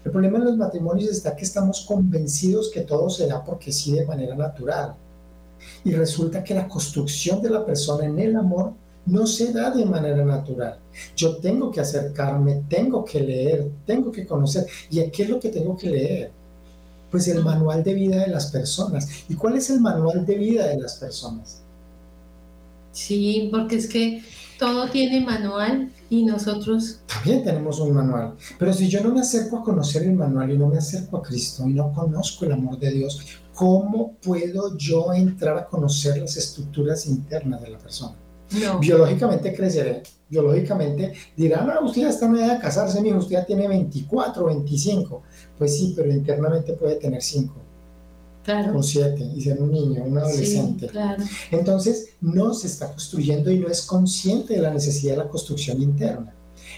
[0.05, 3.93] El problema en los matrimonios está que estamos convencidos que todo se da porque sí
[3.93, 4.95] de manera natural
[5.83, 8.73] y resulta que la construcción de la persona en el amor
[9.05, 10.79] no se da de manera natural.
[11.15, 14.65] Yo tengo que acercarme, tengo que leer, tengo que conocer.
[14.89, 16.31] ¿Y qué es lo que tengo que leer?
[17.11, 19.07] Pues el manual de vida de las personas.
[19.27, 21.61] ¿Y cuál es el manual de vida de las personas?
[22.91, 24.23] Sí, porque es que
[24.63, 27.01] todo tiene manual y nosotros...
[27.05, 28.35] También tenemos un manual.
[28.57, 31.21] Pero si yo no me acerco a conocer el manual y no me acerco a
[31.21, 33.19] Cristo y no conozco el amor de Dios,
[33.53, 38.15] ¿cómo puedo yo entrar a conocer las estructuras internas de la persona?
[38.79, 43.45] Biológicamente creceré, biológicamente dirán, no, usted ya está en edad de casarse, mi usted ya
[43.45, 45.23] tiene 24, 25.
[45.57, 47.53] Pues sí, pero internamente puede tener 5.
[48.43, 48.77] Claro.
[48.77, 50.87] O 7 y ser un niño, un adolescente.
[50.87, 51.23] claro.
[51.51, 55.81] Entonces, no se está construyendo y no es consciente de la necesidad de la construcción
[55.81, 56.35] interna.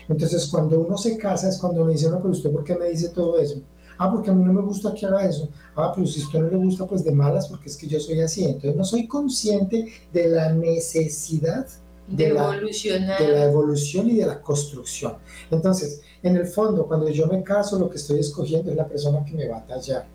[0.07, 2.89] Entonces, cuando uno se casa es cuando uno dice, no, pero usted, ¿por qué me
[2.89, 3.61] dice todo eso?
[3.97, 5.49] Ah, porque a mí no me gusta que haga eso.
[5.75, 7.99] Ah, pero si a usted no le gusta, pues de malas, porque es que yo
[7.99, 8.43] soy así.
[8.43, 11.65] Entonces no soy consciente de la necesidad
[12.07, 13.19] de, la, evolucionar.
[13.19, 15.15] de la evolución y de la construcción.
[15.49, 19.23] Entonces, en el fondo, cuando yo me caso, lo que estoy escogiendo es la persona
[19.23, 20.07] que me va a tallar.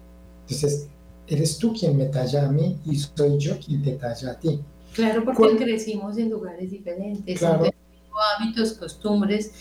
[0.43, 0.89] Entonces,
[1.31, 4.61] eres tú quien me talla a mí y soy yo quien te talla a ti.
[4.95, 7.65] Claro, porque ¿Cuál- crecimos en lugares diferentes, Claro.
[7.65, 7.73] en
[8.41, 9.53] hábitos, costumbres,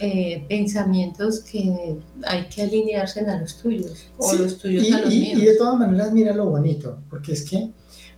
[0.00, 5.00] eh, pensamientos que hay que alinearse a los tuyos o Sí, los tuyos y, a
[5.02, 5.38] los y- míos.
[5.42, 7.70] y de todas maneras, mira lo bonito, porque es que,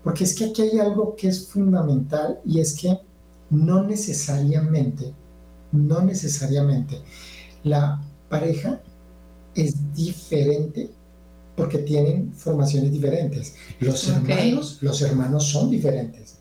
[0.05, 2.99] porque es que aquí hay algo que es fundamental y es que
[3.51, 5.13] no necesariamente,
[5.73, 7.01] no necesariamente
[7.65, 8.81] la pareja
[9.57, 10.91] es diferente
[11.57, 13.55] porque tienen formaciones diferentes.
[13.81, 16.39] Los hermanos, los hermanos son diferentes.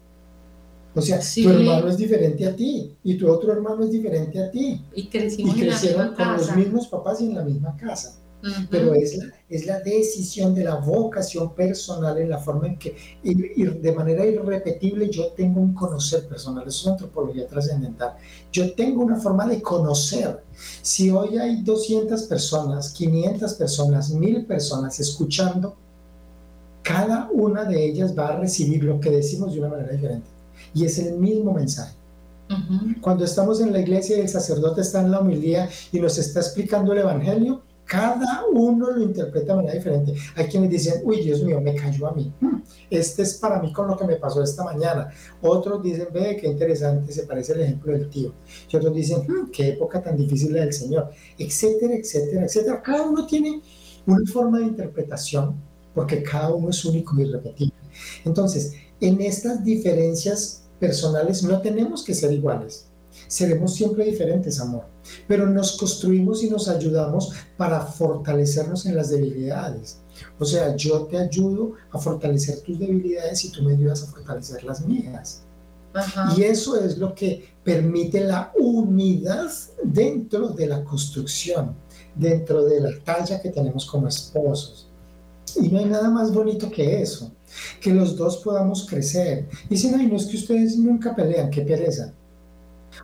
[0.93, 1.43] O sea, Sí.
[1.43, 4.81] tu hermano es diferente a ti y tu otro hermano es diferente a ti.
[4.93, 7.75] y Y crecimos en la crecieron misma con los mismos papás y en la misma
[7.77, 8.67] casa Ujú.
[8.71, 12.95] pero es la, es la decisión de la vocación personal en la forma en que,
[13.23, 16.67] y, y de manera irrepetible, yo tengo un conocer personal.
[16.67, 18.15] Eso es antropología trascendental.
[18.51, 20.43] Yo tengo una forma de conocer.
[20.81, 25.75] Si hoy hay 200 personas, 500 personas, 1000 personas escuchando,
[26.81, 30.27] cada una de ellas va a recibir lo que decimos de una manera diferente.
[30.73, 31.95] Y es el mismo mensaje.
[32.99, 36.41] Cuando estamos en la iglesia y el sacerdote está en la homilía y nos está
[36.41, 40.13] explicando el evangelio, cada uno lo interpreta de manera diferente.
[40.35, 42.33] Hay quienes dicen, uy, Dios mío, me cayó a mí.
[42.39, 45.09] Hmm, Este es para mí con lo que me pasó esta mañana.
[45.41, 48.33] Otros dicen, ve, qué interesante, se parece el ejemplo del tío.
[48.71, 52.81] Y otros dicen, "Hmm, qué época tan difícil la del Señor, etcétera, etcétera, etcétera.
[52.81, 53.61] Cada uno tiene
[54.05, 55.55] una forma de interpretación
[55.93, 57.73] porque cada uno es único y irrepetible.
[58.25, 62.87] Entonces, en estas diferencias personales no tenemos que ser iguales.
[63.27, 64.85] Seremos siempre diferentes, amor.
[65.27, 69.99] Pero nos construimos y nos ayudamos para fortalecernos en las debilidades.
[70.39, 74.63] O sea, yo te ayudo a fortalecer tus debilidades y tú me ayudas a fortalecer
[74.63, 75.43] las mías.
[75.93, 76.33] Ajá.
[76.37, 79.51] Y eso es lo que permite la unidad
[79.83, 81.75] dentro de la construcción,
[82.15, 84.87] dentro de la talla que tenemos como esposos.
[85.55, 87.31] Y no hay nada más bonito que eso,
[87.81, 89.49] que los dos podamos crecer.
[89.69, 92.13] Dicen, ay, no es que ustedes nunca pelean, qué pereza.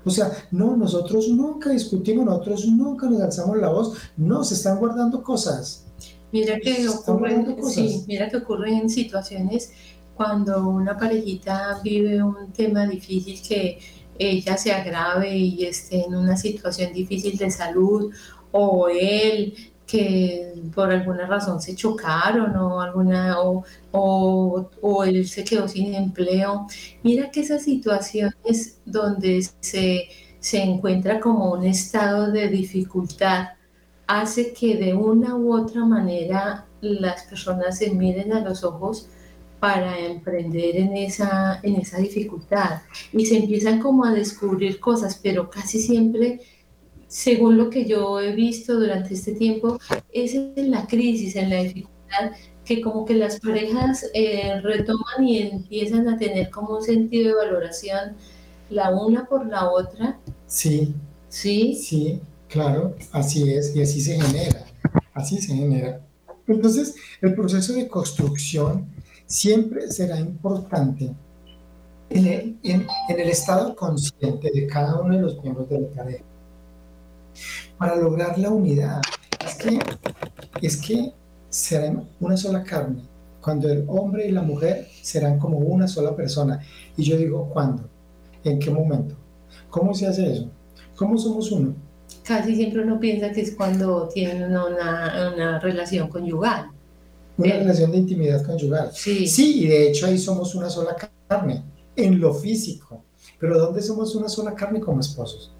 [0.06, 4.78] O sea, no, nosotros nunca discutimos, nosotros nunca nos alzamos la voz, no, se están
[4.78, 5.86] guardando cosas.
[6.32, 7.74] Mira que cosas.
[7.74, 9.72] sí, mira que ocurren situaciones
[10.16, 13.80] cuando una parejita vive un tema difícil que
[14.20, 18.12] ella se agrave y esté en una situación difícil de salud
[18.52, 19.54] o él
[19.88, 25.96] que por alguna razón se chocaron o alguna o, o, o él se quedó sin
[25.96, 26.68] empleo.
[27.04, 33.50] Mira que esas situaciones donde se, se encuentra como un estado de dificultad
[34.08, 39.10] hace que de una u otra manera las personas se miren a los ojos
[39.60, 45.50] para emprender en esa, en esa dificultad y se empiezan como a descubrir cosas, pero
[45.50, 46.42] casi siempre,
[47.08, 49.80] según lo que yo he visto durante este tiempo,
[50.12, 52.32] es en la crisis, en la dificultad,
[52.66, 57.46] que como que las parejas eh, retoman y empiezan a tener como un sentido de
[57.46, 58.16] valoración
[58.70, 60.94] la una por la otra, Sí,
[61.30, 61.76] ¿sí?
[61.76, 64.66] Sí, claro, así es, y así se genera,
[65.14, 66.02] así se genera.
[66.48, 68.88] Entonces, el proceso de construcción
[69.26, 71.14] siempre será importante
[72.10, 75.88] en el, en- en el estado consciente de cada uno de los miembros de la
[75.90, 76.24] pareja
[77.78, 79.02] para lograr la unidad.
[79.46, 79.80] Es que,
[80.62, 81.14] es que
[81.50, 83.04] serán una sola carne,
[83.42, 86.60] cuando el hombre y la mujer serán como una sola persona.
[86.98, 87.90] Y yo digo, ¿cuándo?
[88.44, 89.16] ¿En qué momento?
[89.70, 90.50] ¿Cómo se hace eso?
[90.96, 91.76] ¿Cómo somos uno?
[92.24, 96.72] Casi siempre uno piensa que es cuando tienen una, una, relación conyugal.
[97.38, 98.90] Una relación de intimidad conyugal.
[98.94, 100.96] Sí, Sí, y de hecho ahí somos una sola
[101.28, 101.64] carne,
[101.96, 103.04] en lo físico.
[103.40, 105.54] Pero ¿dónde somos una sola carne como esposos?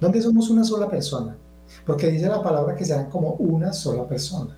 [0.00, 1.36] ¿Dónde somos una sola persona?
[1.84, 4.56] Porque dice la palabra que serán como una sola persona.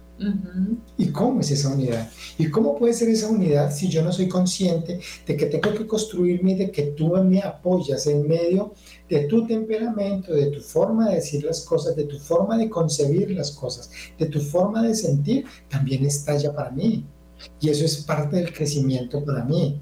[0.97, 2.11] ¿Y cómo es esa unidad?
[2.39, 5.87] ¿Y cómo puede ser esa unidad si yo no soy consciente de que tengo que
[5.87, 8.75] construirme y de que tú me apoyas en medio
[9.09, 13.31] de tu temperamento, de tu forma de decir las cosas, de tu forma de concebir
[13.31, 17.05] las cosas, de tu forma de sentir, también estalla para mí.
[17.61, 19.81] Y eso es parte del crecimiento para mí.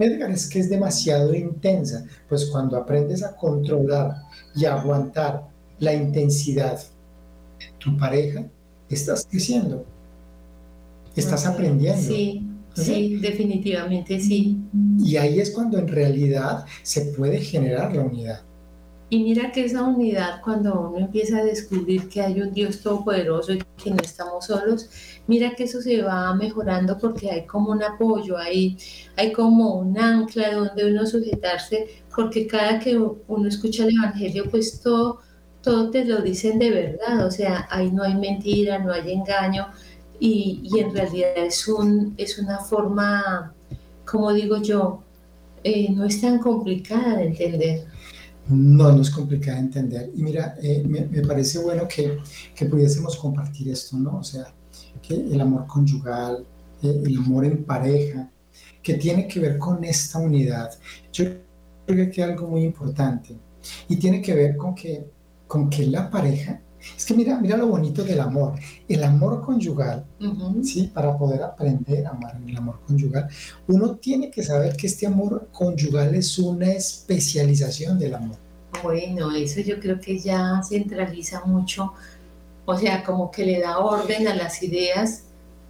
[0.00, 2.04] Edgar, es que es demasiado intensa.
[2.28, 4.16] Pues cuando aprendes a controlar
[4.54, 8.44] y a aguantar la intensidad de tu pareja,
[8.88, 9.84] estás creciendo.
[11.14, 12.00] Estás aprendiendo.
[12.00, 14.58] Sí, sí, definitivamente sí.
[14.98, 18.40] Y ahí es cuando en realidad se puede generar la unidad.
[19.10, 23.52] Y mira que esa unidad, cuando uno empieza a descubrir que hay un Dios todopoderoso
[23.54, 24.88] y que no estamos solos,
[25.26, 28.78] mira que eso se va mejorando porque hay como un apoyo, hay,
[29.16, 34.80] hay como un ancla donde uno sujetarse, porque cada que uno escucha el Evangelio, pues
[34.80, 35.18] todo,
[35.60, 39.66] todo te lo dicen de verdad, o sea, ahí no hay mentira, no hay engaño,
[40.20, 43.52] y, y en realidad es, un, es una forma,
[44.04, 45.02] como digo yo,
[45.64, 47.89] eh, no es tan complicada de entender.
[48.50, 50.10] No, no es de entender.
[50.14, 52.18] Y mira, eh, me, parece bueno que,
[52.54, 54.18] que, pudiésemos compartir esto, ¿no?
[54.18, 54.52] O sea,
[55.00, 56.44] que el amor conyugal,
[56.82, 58.30] eh, el amor en pareja,
[58.82, 60.70] que tiene que ver con esta unidad.
[61.12, 61.24] Yo
[61.86, 63.36] creo que es algo muy importante
[63.88, 65.06] y tiene que ver con que,
[65.46, 66.60] con que la pareja
[66.96, 68.54] es que mira, mira lo bonito del amor.
[68.88, 70.04] El amor conyugal,
[70.62, 70.90] ¿sí?
[70.92, 73.28] Para poder aprender a amar en el amor conyugal,
[73.68, 78.36] uno tiene que saber que este amor conyugal es una especialización del amor.
[78.82, 81.92] Bueno, eso yo creo que ya centraliza mucho,
[82.64, 85.24] o sea, como que le da orden a las ideas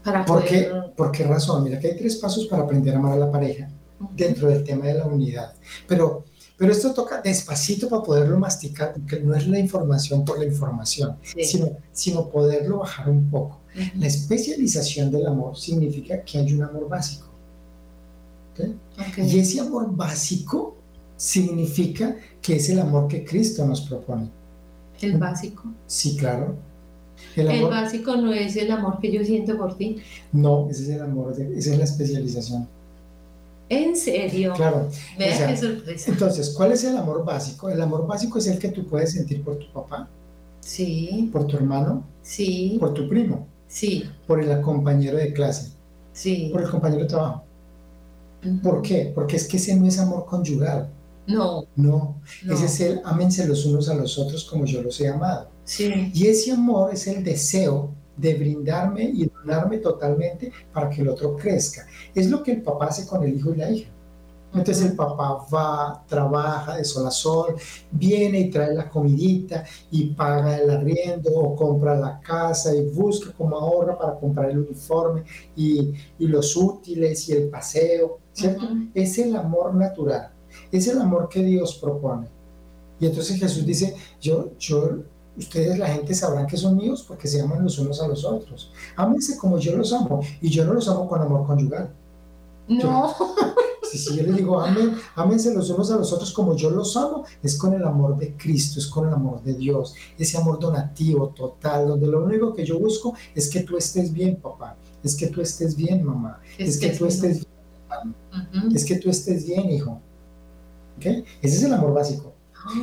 [0.04, 1.64] para ¿Por Qué, ¿Por qué razón?
[1.64, 3.68] Mira que hay tres pasos para aprender a amar a la pareja
[4.14, 5.52] dentro del tema de la unidad.
[5.86, 6.24] Pero
[6.60, 11.16] pero esto toca despacito para poderlo masticar, porque no es la información por la información,
[11.22, 13.60] sino, sino poderlo bajar un poco.
[13.98, 17.28] La especialización del amor significa que hay un amor básico.
[19.16, 20.76] Y ese amor básico
[21.16, 24.28] significa que es el amor que Cristo nos propone.
[25.00, 25.64] ¿El básico?
[25.86, 26.56] Sí, claro.
[27.36, 30.02] El, básico no es el amor que yo siento por ti.
[30.30, 32.68] No, ese es el amor, esa es la especialización.
[33.70, 34.52] ¿En serio?
[34.54, 34.88] Claro.
[35.16, 36.10] Vea qué sorpresa.
[36.10, 37.70] Entonces, ¿cuál es el amor básico?
[37.70, 40.08] El amor básico es el que tú puedes sentir por tu papá.
[40.60, 41.30] Sí.
[41.32, 42.04] Por tu hermano.
[42.20, 42.76] Sí.
[42.80, 43.46] Por tu primo.
[43.68, 44.04] Sí.
[44.26, 45.70] Por el compañero de clase.
[46.12, 46.50] Sí.
[46.52, 47.44] Por el compañero de trabajo.
[48.60, 49.12] ¿Por qué?
[49.14, 50.88] Porque es que ese no es amor conyugal.
[51.28, 51.64] No.
[51.76, 52.20] No.
[52.50, 55.48] Ese es el ámense los unos a los otros como yo los he amado.
[55.64, 56.10] Sí.
[56.12, 61.36] Y ese amor es el deseo de brindarme y donarme totalmente para que el otro
[61.36, 61.86] crezca.
[62.14, 63.90] Es lo que el papá hace con el hijo y la hija.
[64.52, 67.54] Entonces el papá va, trabaja de sol a sol,
[67.92, 73.32] viene y trae la comidita y paga el arriendo o compra la casa y busca
[73.36, 75.22] cómo ahorra para comprar el uniforme
[75.54, 78.66] y, los útiles y el paseo, ¿cierto?
[78.92, 80.32] Es el amor natural,
[80.72, 82.26] es el amor que Dios propone.
[82.98, 84.98] Y entonces Jesús dice, yo, yo
[85.36, 88.72] ustedes la gente sabrán que son míos porque se aman los unos a los otros.
[88.96, 91.90] Ámense como yo los amo y yo no los amo con amor conyugal.
[92.68, 93.14] No.
[93.90, 96.96] si, si yo les digo, amen, ámense los unos a los otros como yo los
[96.96, 100.58] amo, es con el amor de Cristo, es con el amor de Dios, ese amor
[100.58, 105.16] donativo, total, donde lo único que yo busco es que tú estés bien, papá, es
[105.16, 109.70] que tú estés bien, mamá, es, que, tú estés bien, es que tú estés bien,
[109.70, 110.00] hijo.
[110.98, 111.24] ¿Okay?
[111.40, 112.34] Ese es el amor básico,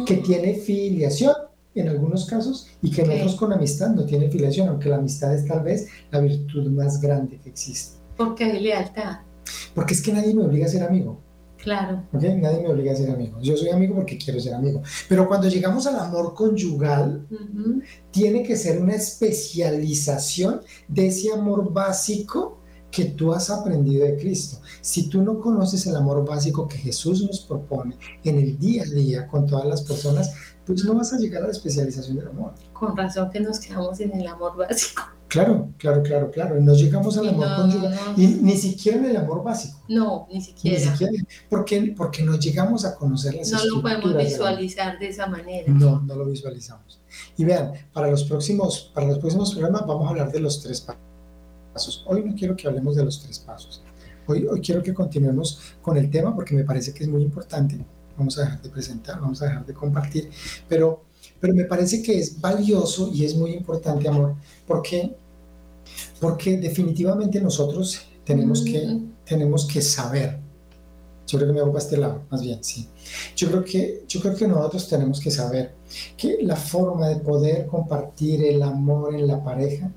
[0.06, 0.22] que ah.
[0.26, 1.47] tiene filiación
[1.80, 5.34] en algunos casos y que en otros con amistad no tiene filiación, aunque la amistad
[5.34, 7.98] es tal vez la virtud más grande que existe.
[8.16, 9.20] Porque hay lealtad.
[9.74, 11.20] Porque es que nadie me obliga a ser amigo.
[11.58, 12.04] Claro.
[12.14, 12.36] ¿Okay?
[12.36, 13.40] Nadie me obliga a ser amigo.
[13.42, 14.82] Yo soy amigo porque quiero ser amigo.
[15.10, 17.28] Pero cuando llegamos al amor conyugal,
[18.12, 22.60] tiene que ser una especialización de ese amor básico
[22.92, 24.60] que tú has aprendido de Cristo.
[24.82, 28.90] Si tú no conoces el amor básico que Jesús nos propone en el día a
[28.90, 30.32] día con todas las personas,
[30.68, 32.54] pues no vas a llegar a la especialización del amor.
[32.74, 35.02] Con razón que nos quedamos en el amor básico.
[35.30, 36.60] Claro, claro, claro, claro.
[36.60, 37.98] Y nos llegamos al amor conyugal.
[38.18, 39.82] Y ni siquiera en el amor básico.
[39.88, 40.78] No, ni siquiera.
[40.78, 41.24] Ni siquiera.
[41.50, 45.72] Porque, porque nos llegamos a conocer las No lo podemos visualizar de esa manera.
[45.72, 47.00] No, no lo visualizamos.
[47.38, 50.86] Y vean, para los próximos, para los próximos programas vamos a hablar de los tres
[51.74, 52.04] pasos.
[52.08, 53.84] Hoy no quiero que hablemos de los tres pasos.
[54.28, 57.80] Hoy, hoy quiero que continuemos con el tema porque me parece que es muy importante
[58.18, 60.30] vamos a dejar de presentar, vamos a dejar de compartir,
[60.68, 61.04] pero,
[61.40, 65.16] pero me parece que es valioso y es muy importante, amor, porque,
[66.20, 70.40] porque definitivamente nosotros tenemos que, tenemos que saber.
[71.28, 72.88] Yo creo que me hago para este lado, más bien, sí.
[73.36, 75.76] Yo creo, que, yo creo que nosotros tenemos que saber
[76.16, 79.92] que la forma de poder compartir el amor en la pareja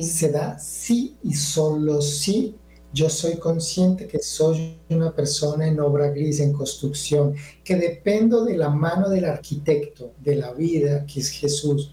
[0.00, 2.54] se da sí y solo sí
[2.94, 7.34] yo soy consciente que soy una persona en obra gris, en construcción,
[7.64, 11.92] que dependo de la mano del arquitecto de la vida, que es Jesús,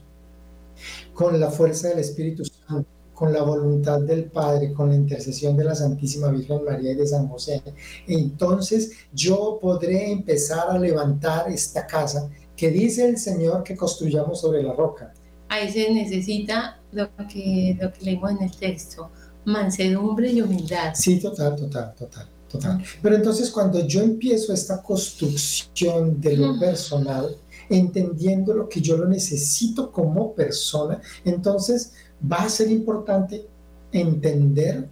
[1.16, 5.64] con la fuerza del Espíritu Santo, con la voluntad del Padre, con la intercesión de
[5.64, 7.64] la Santísima Virgen María y de San José.
[8.08, 14.62] Entonces yo podré empezar a levantar esta casa que dice el Señor que construyamos sobre
[14.62, 15.14] la roca.
[15.50, 19.10] Ahí se necesita lo que, lo que leímos en el texto
[19.46, 20.94] mansedumbre y humildad.
[20.96, 22.84] Sí, total, total, total, total.
[23.02, 27.36] Pero entonces cuando yo empiezo esta construcción de lo personal,
[27.70, 31.94] entendiendo lo que yo lo necesito como persona, entonces
[32.32, 33.48] va a ser importante
[33.92, 34.88] entender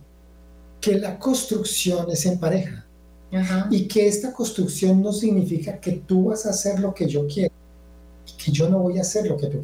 [0.79, 2.85] que la construcción es en pareja.
[3.69, 7.53] Y que esta construcción no significa que tú vas a hacer lo que yo quiero,
[8.43, 9.61] que yo no voy a hacer lo que tú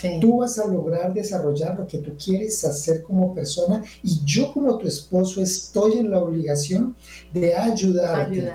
[0.00, 0.20] quieres.
[0.20, 4.76] Tú vas a lograr desarrollar lo que tú quieres hacer como persona y yo como
[4.78, 6.94] tu esposo estoy en la obligación
[7.32, 8.52] de ayudarte,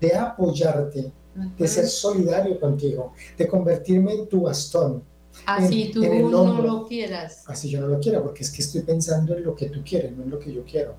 [0.00, 1.12] de apoyarte,
[1.58, 5.02] de ser solidario contigo, de convertirme en tu bastón.
[5.46, 7.42] Así tú no lo quieras.
[7.46, 10.16] Así yo no lo quiero, porque es que estoy pensando en lo que tú quieres,
[10.16, 10.94] no en lo que yo quiero.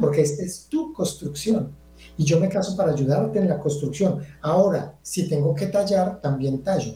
[0.00, 1.72] Porque esta es tu construcción.
[2.16, 4.20] Y yo me caso para ayudarte en la construcción.
[4.40, 6.94] Ahora, si tengo que tallar, también tallo.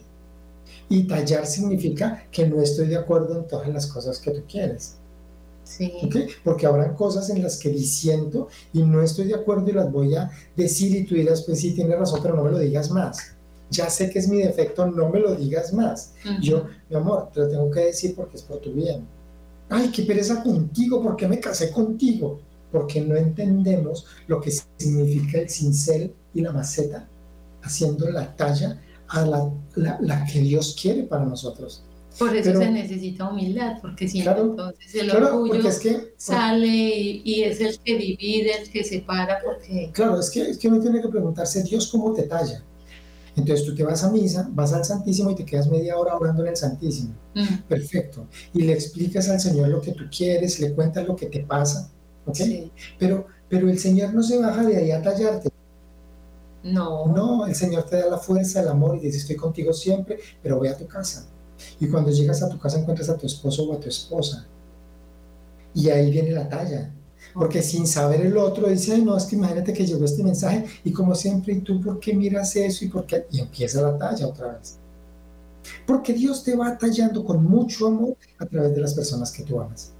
[0.91, 4.95] Y tallar significa que no estoy de acuerdo en todas las cosas que tú quieres.
[5.63, 5.93] Sí.
[6.43, 10.15] Porque habrán cosas en las que disiento y no estoy de acuerdo y las voy
[10.15, 13.35] a decir y tú dirás, pues sí, tienes razón, pero no me lo digas más.
[13.69, 16.11] Ya sé que es mi defecto, no me lo digas más.
[16.41, 19.07] Yo, mi amor, te lo tengo que decir porque es por tu bien.
[19.69, 22.41] Ay, qué pereza contigo, ¿por qué me casé contigo?
[22.69, 27.07] Porque no entendemos lo que significa el cincel y la maceta
[27.63, 28.81] haciendo la talla
[29.11, 29.25] a
[29.75, 31.83] la, que Dios quiere para nosotros.
[32.19, 35.63] Por eso se necesita humildad, porque si no, entonces el orgullo
[36.17, 39.91] sale y, es el que divide, el que separa, porque...
[39.93, 42.63] Claro, es que, es que uno tiene que preguntarse, Dios, ¿cómo te talla?
[43.35, 46.43] Entonces tú te vas a misa, vas al Santísimo y te quedas media hora orando
[46.43, 47.13] en el Santísimo.
[47.33, 47.61] Mm.
[47.67, 48.27] Perfecto.
[48.53, 51.89] Y le explicas al Señor lo que tú quieres, le cuentas lo que te pasa.
[52.25, 52.39] ¿Ok?
[52.99, 55.49] Pero, pero el Señor no se baja de ahí a tallarte.
[56.63, 57.07] No.
[57.07, 60.57] No, el Señor te da la fuerza, el amor y dice, estoy contigo siempre, pero
[60.57, 61.25] voy a tu casa.
[61.79, 64.47] Y cuando llegas a tu casa encuentras a tu esposo o a tu esposa.
[65.73, 66.91] Y ahí viene la talla.
[67.33, 70.91] Porque sin saber el otro dice, no, es que imagínate que llegó este mensaje y
[70.91, 72.83] como siempre, ¿y tú por qué miras eso?
[72.83, 73.25] Y, por qué?
[73.31, 74.77] y empieza la talla otra vez.
[75.85, 79.61] Porque Dios te va tallando con mucho amor a través de las personas que tú
[79.61, 79.91] amas.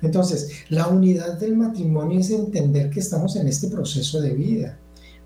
[0.00, 4.78] Entonces, la unidad del matrimonio es entender que estamos en este proceso de vida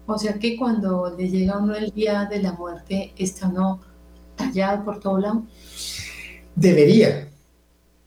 [0.08, 3.80] o sea que cuando le llega a uno el día de la muerte, ¿está uno
[4.34, 5.42] tallado por todo lado?
[6.56, 7.28] Debería,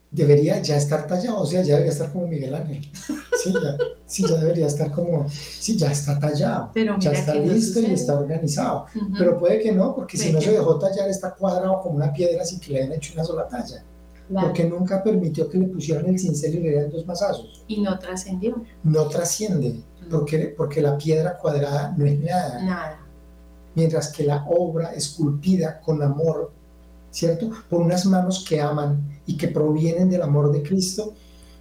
[0.09, 2.89] debería ya estar tallado, o sea, ya debería estar como Miguel Ángel.
[3.37, 8.87] Sí, ya, debería estar como, sí, ya está tallado, ya está listo y está organizado.
[9.17, 12.43] Pero puede que no, porque si no se dejó tallar, está cuadrado como una piedra
[12.43, 13.85] sin que le hayan hecho una sola talla.
[14.27, 17.63] Porque nunca permitió que le pusieran el cincel y le dieran dos masazos.
[17.67, 18.63] Y no trascendió.
[18.83, 22.63] No trasciende porque, porque la piedra cuadrada no es nada.
[22.63, 22.99] Nada.
[23.75, 26.51] Mientras que la obra esculpida con amor,
[27.09, 27.49] ¿cierto?
[27.69, 31.13] Por unas manos que aman y que provienen del amor de Cristo,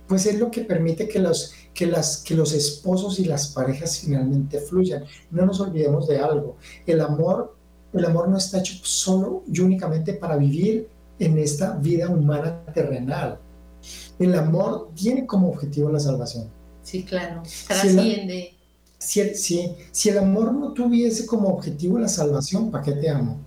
[0.07, 4.01] pues es lo que permite que los, que, las, que los esposos y las parejas
[4.01, 5.05] finalmente fluyan.
[5.31, 6.57] No nos olvidemos de algo.
[6.85, 7.55] El amor,
[7.93, 10.89] el amor no está hecho solo y únicamente para vivir
[11.19, 13.39] en esta vida humana terrenal.
[14.19, 16.49] El amor tiene como objetivo la salvación.
[16.91, 18.57] Sí, claro, trasciende.
[18.99, 19.23] Si,
[19.93, 23.39] si, el amor no tuviese como objetivo la salvación, ¿para qué te amo?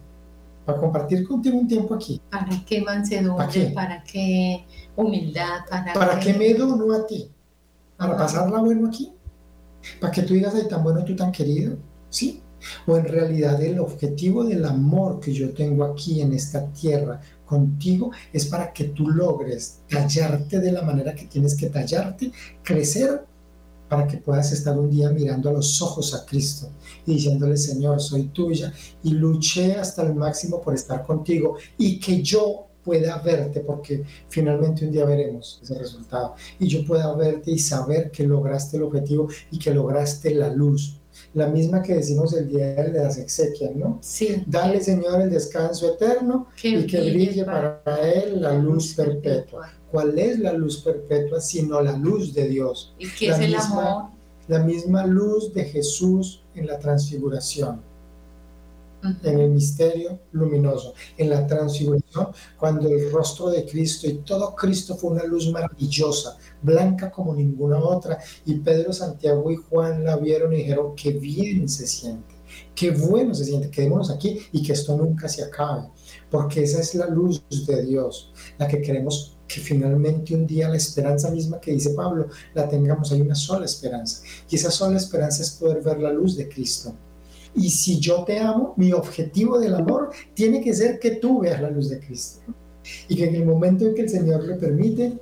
[0.66, 2.22] Para compartir contigo un tiempo aquí.
[2.32, 3.72] ¿Para qué mansedumbre?
[3.72, 4.66] ¿Para qué,
[4.96, 5.66] humildad?
[5.70, 7.30] ¿Para, ¿Para qué me dono a ti?
[7.98, 9.12] ¿Para pasarla bueno aquí?
[10.00, 11.76] ¿Para que tú digas, ay, tan bueno, tú tan querido?
[12.10, 12.42] ¿Sí?
[12.88, 18.12] O en realidad el objetivo del amor que yo tengo aquí en esta tierra contigo
[18.32, 22.32] es para que tú logres tallarte de la manera que tienes que tallarte,
[22.64, 23.33] crecer
[23.94, 26.68] para que puedas estar un día mirando a los ojos a Cristo
[27.06, 28.74] y diciéndole, Señor, soy tuya
[29.04, 34.86] y luché hasta el máximo por estar contigo y que yo pueda verte, porque finalmente
[34.86, 39.30] un día veremos ese resultado, y yo pueda verte y saber que lograste el objetivo
[39.52, 41.00] y que lograste la luz,
[41.34, 44.00] la misma que decimos el día de las exequias, ¿no?
[44.02, 44.44] Sí.
[44.48, 49.72] Dale, Señor, el descanso eterno y que brille para él la luz perpetua.
[49.94, 52.96] ¿Cuál es la luz perpetua sino la luz de Dios?
[52.98, 54.06] ¿Y qué es el amor?
[54.48, 57.80] La misma luz de Jesús en la transfiguración
[59.24, 64.96] en el misterio luminoso, en la transfiguración, cuando el rostro de Cristo y todo Cristo
[64.96, 70.54] fue una luz maravillosa, blanca como ninguna otra, y Pedro, Santiago y Juan la vieron
[70.54, 72.34] y dijeron, qué bien se siente,
[72.74, 75.90] qué bueno se siente, quedémonos aquí y que esto nunca se acabe,
[76.32, 80.78] porque esa es la luz de Dios, la que queremos que finalmente un día la
[80.78, 85.42] esperanza misma que dice Pablo la tengamos, hay una sola esperanza, y esa sola esperanza
[85.42, 86.94] es poder ver la luz de Cristo
[87.56, 91.62] y si yo te amo, mi objetivo del amor tiene que ser que tú veas
[91.62, 92.42] la luz de Cristo.
[93.08, 95.14] Y que en el momento en que el Señor le permite,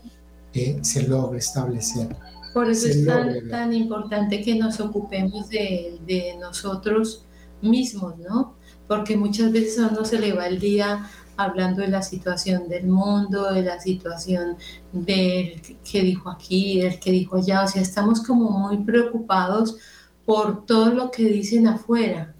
[0.53, 2.15] eh, se logre establecer.
[2.53, 7.25] Por eso es tan, tan, importante que nos ocupemos de, de nosotros
[7.61, 8.55] mismos, ¿no?
[8.91, 11.09] porque muchas veces a uno se le va el día
[11.43, 14.57] hablando de la situación del mundo, de la situación
[14.91, 19.77] del que dijo aquí, del que dijo allá, o sea, estamos como muy preocupados
[20.25, 22.33] por todo lo que dicen afuera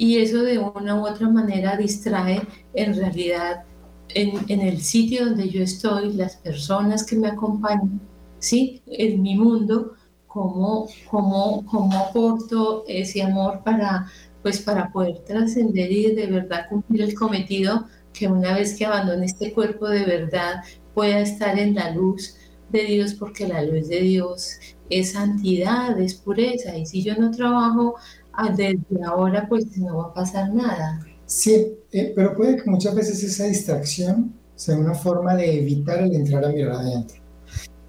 [0.00, 2.40] y eso de una u otra manera distrae
[2.72, 3.64] en realidad
[4.08, 8.00] en, en el sitio donde yo estoy, las personas que me acompañan,
[8.38, 8.80] ¿sí?
[8.86, 9.94] En mi mundo,
[10.26, 14.06] cómo, cómo, cómo aporto ese amor para,
[14.42, 19.26] pues para poder trascender y de verdad cumplir el cometido que una vez que abandone
[19.26, 20.56] este cuerpo de verdad
[20.94, 22.36] pueda estar en la luz
[22.70, 24.58] de Dios, porque la luz de Dios
[24.88, 27.96] es santidad, es pureza, y si yo no trabajo
[28.32, 31.04] ah, desde ahora, pues no va a pasar nada.
[31.26, 36.14] Sí, eh, pero puede que muchas veces esa distracción sea una forma de evitar el
[36.14, 37.19] entrar a mirar adentro.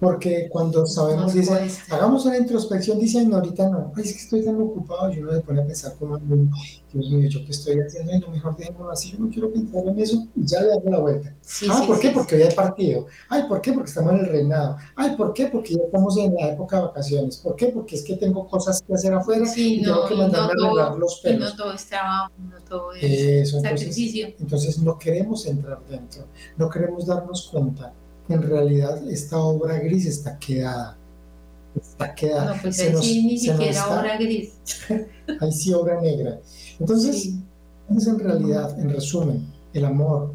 [0.02, 1.56] Porque cuando sabemos, dice,
[1.88, 5.62] hagamos una introspección, dicen, ahorita no, es que estoy tan ocupado, y uno se pone
[5.62, 8.12] a pensar como, Dios mío, ¿yo qué estoy haciendo?
[8.12, 10.86] Y lo mejor dejémoslo así, yo no quiero pensar en eso, y ya le damos
[10.86, 11.36] la vuelta.
[11.70, 12.10] ah, ¿por qué?
[12.10, 13.06] Porque hoy hay partido.
[13.28, 13.72] Ay, ¿por qué?
[13.74, 14.76] Porque estamos en el reinado.
[14.96, 15.46] Ay, ¿por qué?
[15.46, 17.36] Porque ya estamos en la época de vacaciones.
[17.36, 17.66] ¿Por qué?
[17.68, 21.20] Porque es que tengo cosas que hacer afuera y tengo que mandarme a arreglar los
[21.20, 21.50] pelos.
[21.52, 24.34] no todo es trabajo, no todo es sacrificio.
[24.40, 26.24] entonces no queremos entrar dentro,
[26.56, 27.94] no queremos darnos cuenta
[28.32, 30.96] en realidad esta obra gris está quedada.
[31.74, 32.54] Está quedada.
[32.54, 34.52] No, pues ahí sí ni siquiera obra gris.
[35.40, 36.40] ahí sí obra negra.
[36.78, 37.34] Entonces,
[37.96, 40.34] es en realidad, en resumen, el amor,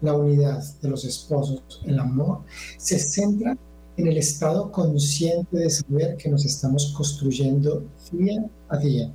[0.00, 2.40] la unidad de los esposos, el amor,
[2.78, 3.56] se centra
[3.96, 9.12] en el estado consciente de saber que nos estamos construyendo día a día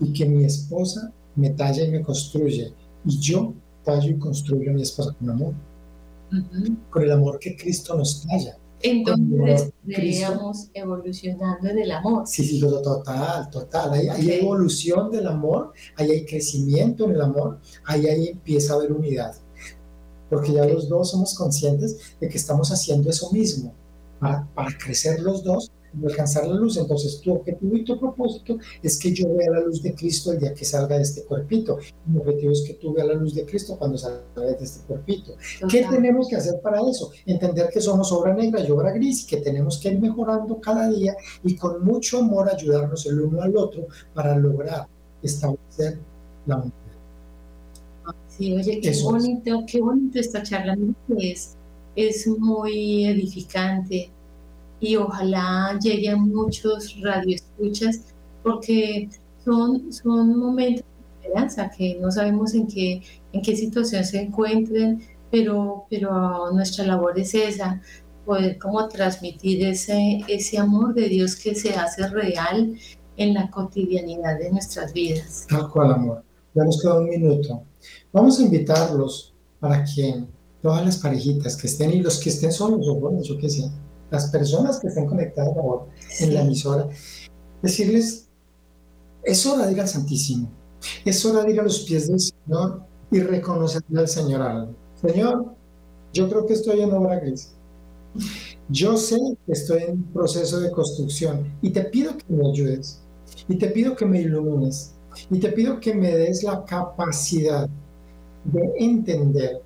[0.00, 2.72] y que mi esposa me talla y me construye
[3.04, 3.54] y yo
[3.84, 5.54] tallo y construyo a mi esposa con amor
[6.90, 8.56] con el amor que Cristo nos talla.
[8.80, 12.26] Entonces estaríamos evolucionando en el amor.
[12.26, 13.92] Sí, sí, total, total.
[13.92, 18.76] Hay, hay, evolución del amor, ahí hay crecimiento en el amor, ahí, ahí empieza a
[18.76, 19.34] haber unidad.
[20.30, 23.74] Porque ya los dos somos conscientes de que estamos haciendo eso mismo,
[24.20, 25.72] para, para crecer los dos
[26.04, 26.76] alcanzar la luz.
[26.76, 30.40] Entonces, tu objetivo y tu propósito es que yo vea la luz de Cristo el
[30.40, 31.78] día que salga de este cuerpito.
[32.06, 35.34] Mi objetivo es que tú veas la luz de Cristo cuando salga de este cuerpito.
[35.68, 37.10] ¿Qué tenemos que hacer para eso?
[37.26, 40.88] Entender que somos obra negra y obra gris y que tenemos que ir mejorando cada
[40.90, 44.86] día y con mucho amor ayudarnos el uno al otro para lograr
[45.22, 45.98] establecer
[46.46, 46.72] la unidad.
[48.28, 50.76] Sí, oye, qué bonito, qué bonito esta charla.
[51.18, 51.56] Es,
[51.96, 54.10] es muy edificante
[54.80, 59.08] y ojalá lleguen muchos radioescuchas porque
[59.44, 63.02] son, son momentos de esperanza que no sabemos en qué,
[63.32, 67.80] en qué situación se encuentren, pero, pero nuestra labor es esa,
[68.24, 72.74] poder como transmitir ese, ese amor de Dios que se hace real
[73.16, 75.46] en la cotidianidad de nuestras vidas.
[75.48, 76.22] Tal cual, amor.
[76.54, 77.62] Ya nos queda un minuto.
[78.12, 80.24] Vamos a invitarlos para que
[80.62, 83.70] todas las parejitas que estén y los que estén solos o bueno, yo qué sé,
[84.10, 85.84] las personas que estén conectadas ahora
[86.20, 86.88] en la emisora,
[87.62, 88.28] decirles,
[89.22, 90.50] es hora de ir al Santísimo,
[91.04, 94.74] es hora de ir a los pies del Señor y reconocerle al Señor algo.
[95.00, 95.54] Señor,
[96.12, 97.54] yo creo que estoy en obra gris.
[98.68, 103.00] Yo sé que estoy en proceso de construcción y te pido que me ayudes
[103.48, 104.94] y te pido que me ilumines
[105.30, 107.68] y te pido que me des la capacidad
[108.44, 109.62] de entender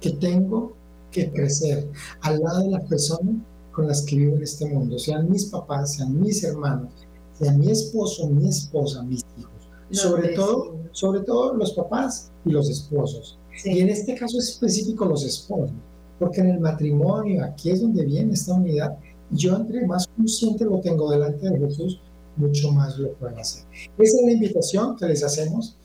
[0.00, 0.74] que tengo
[1.10, 1.88] que crecer
[2.22, 3.32] al lado de la persona
[3.72, 6.92] con las que vivo en este mundo, sean mis papás, sean mis hermanos,
[7.32, 9.50] sean mi esposo, mi esposa, mis hijos.
[9.90, 13.38] sobre todo, sobre todo los papás y los esposos.
[13.64, 15.74] Y en este caso específico los esposos,
[16.18, 18.96] porque en el matrimonio, aquí es donde viene esta unidad,
[19.30, 22.00] yo entre más consciente lo tengo delante de Jesús,
[22.36, 23.64] mucho más lo pueden hacer.
[23.98, 25.76] Esa es la invitación que les hacemos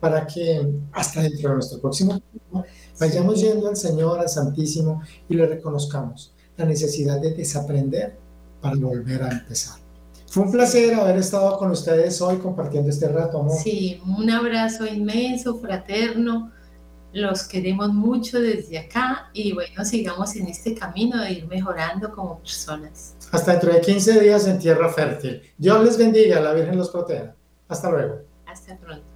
[0.00, 2.20] para que hasta dentro de nuestro próximo
[3.00, 8.16] vayamos yendo al Señor, al Santísimo y le reconozcamos la necesidad de desaprender
[8.60, 9.78] para volver a empezar.
[10.28, 13.56] Fue un placer haber estado con ustedes hoy compartiendo este rato, amor.
[13.56, 16.52] Sí, un abrazo inmenso, fraterno.
[17.12, 22.40] Los queremos mucho desde acá y bueno, sigamos en este camino de ir mejorando como
[22.40, 23.14] personas.
[23.32, 25.40] Hasta dentro de 15 días en Tierra Fértil.
[25.56, 27.34] Dios les bendiga, la Virgen los proteja.
[27.68, 28.16] Hasta luego.
[28.46, 29.15] Hasta pronto.